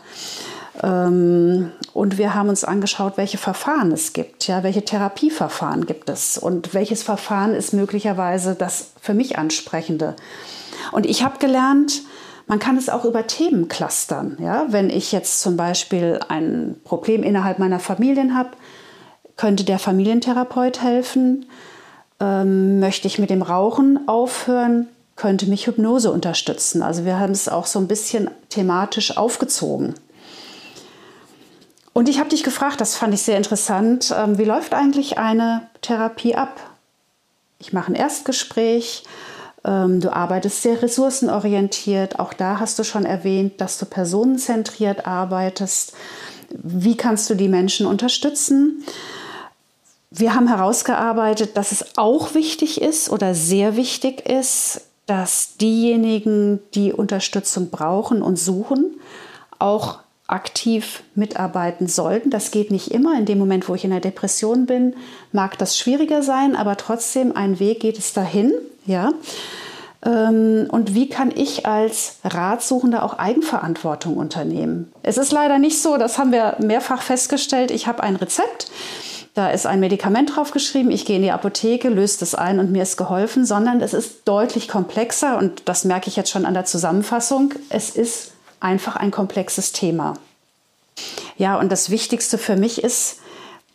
Ähm, 0.83 1.73
und 1.93 2.19
wir 2.19 2.35
haben 2.35 2.49
uns 2.49 2.65
angeschaut, 2.65 3.15
welche 3.17 3.39
Verfahren 3.39 3.93
es 3.93 4.12
gibt, 4.12 4.47
ja, 4.47 4.62
welche 4.62 4.85
Therapieverfahren 4.85 5.87
gibt 5.87 6.09
es 6.09 6.39
und 6.39 6.75
welches 6.75 7.03
Verfahren 7.03 7.55
ist 7.55 7.73
möglicherweise 7.73 8.55
das 8.55 8.91
für 9.01 9.15
mich 9.15 9.39
ansprechende. 9.39 10.17
Und 10.93 11.07
ich 11.07 11.25
habe 11.25 11.39
gelernt, 11.39 12.03
man 12.47 12.59
kann 12.59 12.77
es 12.77 12.89
auch 12.89 13.05
über 13.05 13.27
Themen 13.27 13.69
clustern. 13.69 14.37
Ja? 14.41 14.67
Wenn 14.69 14.91
ich 14.91 15.12
jetzt 15.12 15.41
zum 15.41 15.57
Beispiel 15.57 16.21
ein 16.29 16.77
Problem 16.85 17.23
innerhalb 17.23 17.59
meiner 17.59 17.81
Familien 17.81 18.37
habe, 18.37 18.51
könnte 19.37 19.65
der 19.65 19.79
Familientherapeut 19.79 20.83
helfen. 20.83 21.47
Ähm, 22.21 22.81
möchte 22.81 23.09
ich 23.09 23.19
mit 23.19 23.31
dem 23.31 23.43
Rauchen 23.43 24.09
aufhören, 24.09 24.89
könnte 25.17 25.47
mich 25.47 25.67
Hypnose 25.67 26.11
unterstützen. 26.11 26.83
Also 26.83 27.05
wir 27.05 27.19
haben 27.19 27.33
es 27.33 27.49
auch 27.49 27.67
so 27.67 27.79
ein 27.79 27.89
bisschen 27.89 28.31
thematisch 28.49 29.17
aufgezogen. 29.17 29.95
Und 31.96 32.11
ich 32.11 32.18
habe 32.18 32.28
dich 32.28 32.42
gefragt, 32.42 32.82
das 32.82 32.94
fand 32.94 33.14
ich 33.14 33.22
sehr 33.22 33.38
interessant, 33.38 34.14
ähm, 34.14 34.37
wie 34.37 34.44
läuft 34.44 34.74
eigentlich 34.74 35.16
eine 35.16 35.66
Therapie 35.80 36.35
ab? 36.35 36.61
Ich 37.59 37.72
mache 37.72 37.90
ein 37.90 37.94
Erstgespräch, 37.94 39.04
ähm, 39.64 40.02
du 40.02 40.12
arbeitest 40.12 40.61
sehr 40.61 40.82
ressourcenorientiert, 40.82 42.18
auch 42.18 42.35
da 42.35 42.61
hast 42.61 42.78
du 42.78 42.85
schon 42.85 43.06
erwähnt, 43.06 43.62
dass 43.62 43.78
du 43.78 43.87
personenzentriert 43.87 45.06
arbeitest. 45.06 45.94
Wie 46.50 46.98
kannst 46.98 47.30
du 47.30 47.35
die 47.35 47.48
Menschen 47.48 47.87
unterstützen? 47.87 48.85
Wir 50.11 50.35
haben 50.35 50.48
herausgearbeitet, 50.48 51.56
dass 51.56 51.72
es 51.72 51.96
auch 51.96 52.35
wichtig 52.35 52.82
ist 52.82 53.09
oder 53.09 53.35
sehr 53.35 53.74
wichtig 53.74 54.28
ist, 54.28 54.82
dass 55.06 55.56
diejenigen, 55.56 56.61
die 56.74 56.92
Unterstützung 56.92 57.70
brauchen 57.70 58.20
und 58.20 58.38
suchen, 58.38 59.00
auch 59.59 60.00
aktiv 60.29 61.03
mitarbeiten 61.15 61.87
sollten. 61.87 62.31
Das 62.31 62.51
geht 62.51 62.71
nicht 62.71 62.91
immer. 62.91 63.17
In 63.19 63.27
dem 63.27 63.39
Moment, 63.39 63.69
wo 63.69 63.75
ich 63.75 63.85
in 63.85 63.91
der 63.91 64.01
Depression 64.01 64.67
bin, 64.67 64.95
mag 65.33 65.57
das 65.59 65.79
schwieriger 65.79 66.23
sein, 66.23 66.57
aber 66.57 66.77
trotzdem 66.77 67.37
ein 67.37 67.61
Weg 67.61 67.81
geht 67.81 67.99
es 67.99 68.12
dahin. 68.12 68.53
Ja. 68.87 69.12
Ähm, 70.05 70.67
und 70.71 70.95
wie 70.95 71.09
kann 71.09 71.33
ich 71.35 71.67
als 71.67 72.17
Ratsuchender 72.25 73.05
auch 73.05 73.19
Eigenverantwortung 73.19 74.17
unternehmen? 74.17 74.93
Es 75.03 75.17
ist 75.17 75.33
leider 75.33 75.59
nicht 75.59 75.81
so, 75.81 75.97
das 75.97 76.19
haben 76.19 76.33
wir 76.33 76.57
mehrfach 76.61 77.03
festgestellt. 77.03 77.71
Ich 77.71 77.87
habe 77.87 78.03
ein 78.03 78.17
Rezept. 78.17 78.71
Da 79.35 79.51
ist 79.51 79.67
ein 79.67 79.81
Medikament 79.81 80.35
drauf 80.35 80.51
geschrieben, 80.51 80.91
ich 80.91 81.05
gehe 81.05 81.17
in 81.17 81.23
die 81.23 81.31
Apotheke, 81.31 81.91
löse 81.91 82.21
das 82.21 82.35
ein 82.35 82.59
und 82.59 82.73
mir 82.73 82.83
ist 82.83 82.97
geholfen, 82.97 83.45
sondern 83.45 83.83
es 83.83 83.93
ist 83.93 84.27
deutlich 84.27 84.67
komplexer 84.67 85.37
und 85.37 85.69
das 85.69 85.85
merke 85.85 86.09
ich 86.09 86.17
jetzt 86.17 86.31
schon 86.31 86.47
an 86.47 86.55
der 86.55 86.65
Zusammenfassung. 86.65 87.53
Es 87.69 87.91
ist 87.91 88.33
einfach 88.66 88.96
ein 88.96 89.12
komplexes 89.12 89.72
Thema. 89.72 90.14
Ja, 91.38 91.59
und 91.59 91.70
das 91.70 91.88
Wichtigste 91.88 92.37
für 92.37 92.57
mich 92.57 92.83
ist, 92.83 93.20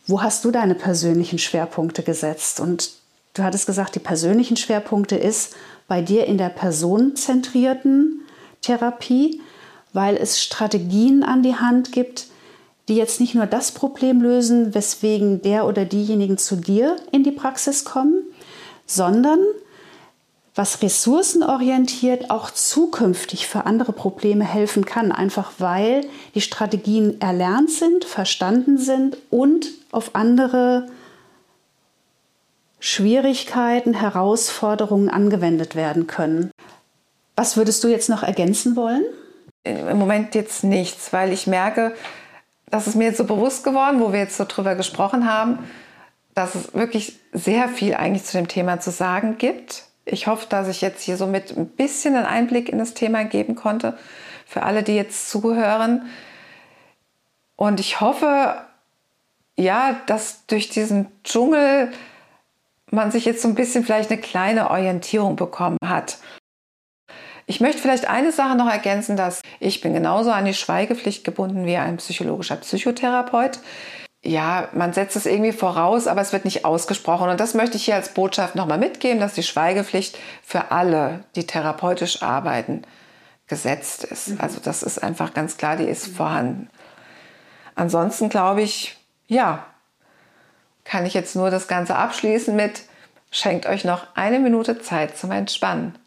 wo 0.06 0.20
hast 0.20 0.44
du 0.44 0.50
deine 0.50 0.74
persönlichen 0.74 1.38
Schwerpunkte 1.38 2.02
gesetzt? 2.02 2.60
Und 2.60 2.90
du 3.34 3.42
hattest 3.42 3.66
gesagt, 3.66 3.94
die 3.94 4.00
persönlichen 4.00 4.56
Schwerpunkte 4.56 5.16
ist 5.16 5.54
bei 5.88 6.02
dir 6.02 6.26
in 6.26 6.36
der 6.36 6.50
personenzentrierten 6.50 8.20
Therapie, 8.60 9.40
weil 9.94 10.16
es 10.16 10.42
Strategien 10.42 11.22
an 11.22 11.42
die 11.42 11.56
Hand 11.56 11.92
gibt, 11.92 12.26
die 12.88 12.96
jetzt 12.96 13.20
nicht 13.20 13.34
nur 13.34 13.46
das 13.46 13.72
Problem 13.72 14.20
lösen, 14.20 14.74
weswegen 14.74 15.40
der 15.40 15.66
oder 15.66 15.84
diejenigen 15.84 16.36
zu 16.36 16.56
dir 16.56 16.96
in 17.12 17.24
die 17.24 17.32
Praxis 17.32 17.84
kommen, 17.84 18.22
sondern 18.86 19.38
was 20.54 20.82
ressourcenorientiert 20.82 22.30
auch 22.30 22.50
zukünftig 22.50 23.46
für 23.46 23.64
andere 23.64 23.92
Probleme 23.92 24.44
helfen 24.44 24.84
kann, 24.84 25.10
einfach 25.10 25.52
weil 25.58 26.02
die 26.34 26.42
Strategien 26.42 27.20
erlernt 27.20 27.70
sind, 27.70 28.04
verstanden 28.04 28.76
sind 28.76 29.16
und 29.30 29.66
auf 29.92 30.14
andere 30.14 30.88
Schwierigkeiten, 32.80 33.94
Herausforderungen 33.94 35.08
angewendet 35.08 35.74
werden 35.74 36.06
können. 36.06 36.50
Was 37.34 37.56
würdest 37.56 37.82
du 37.82 37.88
jetzt 37.88 38.10
noch 38.10 38.22
ergänzen 38.22 38.76
wollen? 38.76 39.04
Im 39.64 39.98
Moment 39.98 40.34
jetzt 40.34 40.64
nichts, 40.64 41.12
weil 41.12 41.32
ich 41.32 41.46
merke, 41.46 41.94
das 42.68 42.86
ist 42.86 42.96
mir 42.96 43.04
jetzt 43.04 43.18
so 43.18 43.24
bewusst 43.24 43.64
geworden, 43.64 44.00
wo 44.00 44.12
wir 44.12 44.18
jetzt 44.18 44.36
so 44.36 44.44
drüber 44.44 44.74
gesprochen 44.74 45.30
haben, 45.30 45.60
dass 46.34 46.54
es 46.54 46.74
wirklich 46.74 47.18
sehr 47.32 47.68
viel 47.68 47.94
eigentlich 47.94 48.24
zu 48.24 48.36
dem 48.36 48.48
Thema 48.48 48.80
zu 48.80 48.90
sagen 48.90 49.38
gibt 49.38 49.84
ich 50.04 50.26
hoffe, 50.26 50.46
dass 50.48 50.68
ich 50.68 50.80
jetzt 50.80 51.02
hier 51.02 51.16
somit 51.16 51.56
ein 51.56 51.68
bisschen 51.68 52.16
einen 52.16 52.26
Einblick 52.26 52.68
in 52.68 52.78
das 52.78 52.94
Thema 52.94 53.24
geben 53.24 53.54
konnte 53.54 53.96
für 54.46 54.62
alle, 54.62 54.82
die 54.82 54.94
jetzt 54.94 55.30
zuhören. 55.30 56.06
Und 57.56 57.80
ich 57.80 58.00
hoffe, 58.00 58.56
ja, 59.56 60.00
dass 60.06 60.46
durch 60.46 60.68
diesen 60.68 61.06
Dschungel 61.24 61.92
man 62.90 63.10
sich 63.10 63.24
jetzt 63.24 63.42
so 63.42 63.48
ein 63.48 63.54
bisschen 63.54 63.84
vielleicht 63.84 64.10
eine 64.10 64.20
kleine 64.20 64.70
Orientierung 64.70 65.36
bekommen 65.36 65.78
hat. 65.84 66.18
Ich 67.46 67.60
möchte 67.60 67.80
vielleicht 67.80 68.08
eine 68.08 68.32
Sache 68.32 68.56
noch 68.56 68.68
ergänzen, 68.70 69.16
dass 69.16 69.42
ich 69.60 69.80
bin 69.80 69.94
genauso 69.94 70.30
an 70.30 70.44
die 70.44 70.54
Schweigepflicht 70.54 71.24
gebunden 71.24 71.66
wie 71.66 71.76
ein 71.76 71.96
psychologischer 71.96 72.56
Psychotherapeut 72.56 73.60
ja, 74.24 74.68
man 74.72 74.92
setzt 74.92 75.16
es 75.16 75.26
irgendwie 75.26 75.52
voraus, 75.52 76.06
aber 76.06 76.20
es 76.20 76.32
wird 76.32 76.44
nicht 76.44 76.64
ausgesprochen. 76.64 77.28
Und 77.28 77.40
das 77.40 77.54
möchte 77.54 77.76
ich 77.76 77.84
hier 77.84 77.96
als 77.96 78.14
Botschaft 78.14 78.54
nochmal 78.54 78.78
mitgeben, 78.78 79.18
dass 79.18 79.34
die 79.34 79.42
Schweigepflicht 79.42 80.16
für 80.44 80.70
alle, 80.70 81.24
die 81.34 81.46
therapeutisch 81.46 82.22
arbeiten, 82.22 82.82
gesetzt 83.48 84.04
ist. 84.04 84.28
Mhm. 84.28 84.40
Also 84.40 84.60
das 84.62 84.84
ist 84.84 85.02
einfach 85.02 85.34
ganz 85.34 85.56
klar, 85.56 85.76
die 85.76 85.84
ist 85.84 86.06
vorhanden. 86.06 86.70
Ansonsten 87.74 88.28
glaube 88.28 88.62
ich, 88.62 88.96
ja, 89.26 89.66
kann 90.84 91.04
ich 91.04 91.14
jetzt 91.14 91.34
nur 91.34 91.50
das 91.50 91.66
Ganze 91.66 91.96
abschließen 91.96 92.54
mit, 92.54 92.82
schenkt 93.30 93.66
euch 93.66 93.84
noch 93.84 94.06
eine 94.14 94.38
Minute 94.38 94.80
Zeit 94.80 95.18
zum 95.18 95.32
Entspannen. 95.32 95.98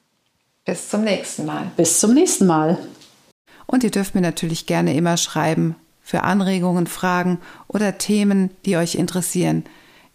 Bis 0.64 0.90
zum 0.90 1.04
nächsten 1.04 1.46
Mal. 1.46 1.70
Bis 1.76 2.00
zum 2.00 2.14
nächsten 2.14 2.48
Mal. 2.48 2.78
Und 3.68 3.84
ihr 3.84 3.92
dürft 3.92 4.16
mir 4.16 4.22
natürlich 4.22 4.66
gerne 4.66 4.96
immer 4.96 5.18
schreiben, 5.18 5.76
für 6.06 6.24
Anregungen, 6.24 6.86
Fragen 6.86 7.40
oder 7.68 7.98
Themen, 7.98 8.52
die 8.64 8.78
euch 8.78 8.94
interessieren, 8.94 9.66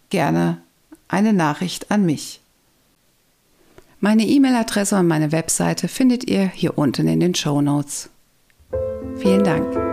gerne 0.09 0.61
eine 1.09 1.33
Nachricht 1.33 1.91
an 1.91 2.05
mich. 2.05 2.39
Meine 3.99 4.23
E-Mail-Adresse 4.23 4.97
und 4.97 5.07
meine 5.07 5.33
Webseite 5.33 5.89
findet 5.89 6.23
ihr 6.29 6.47
hier 6.47 6.77
unten 6.77 7.09
in 7.09 7.19
den 7.19 7.35
Show 7.35 7.61
Notes. 7.61 8.09
Vielen 9.17 9.43
Dank. 9.43 9.90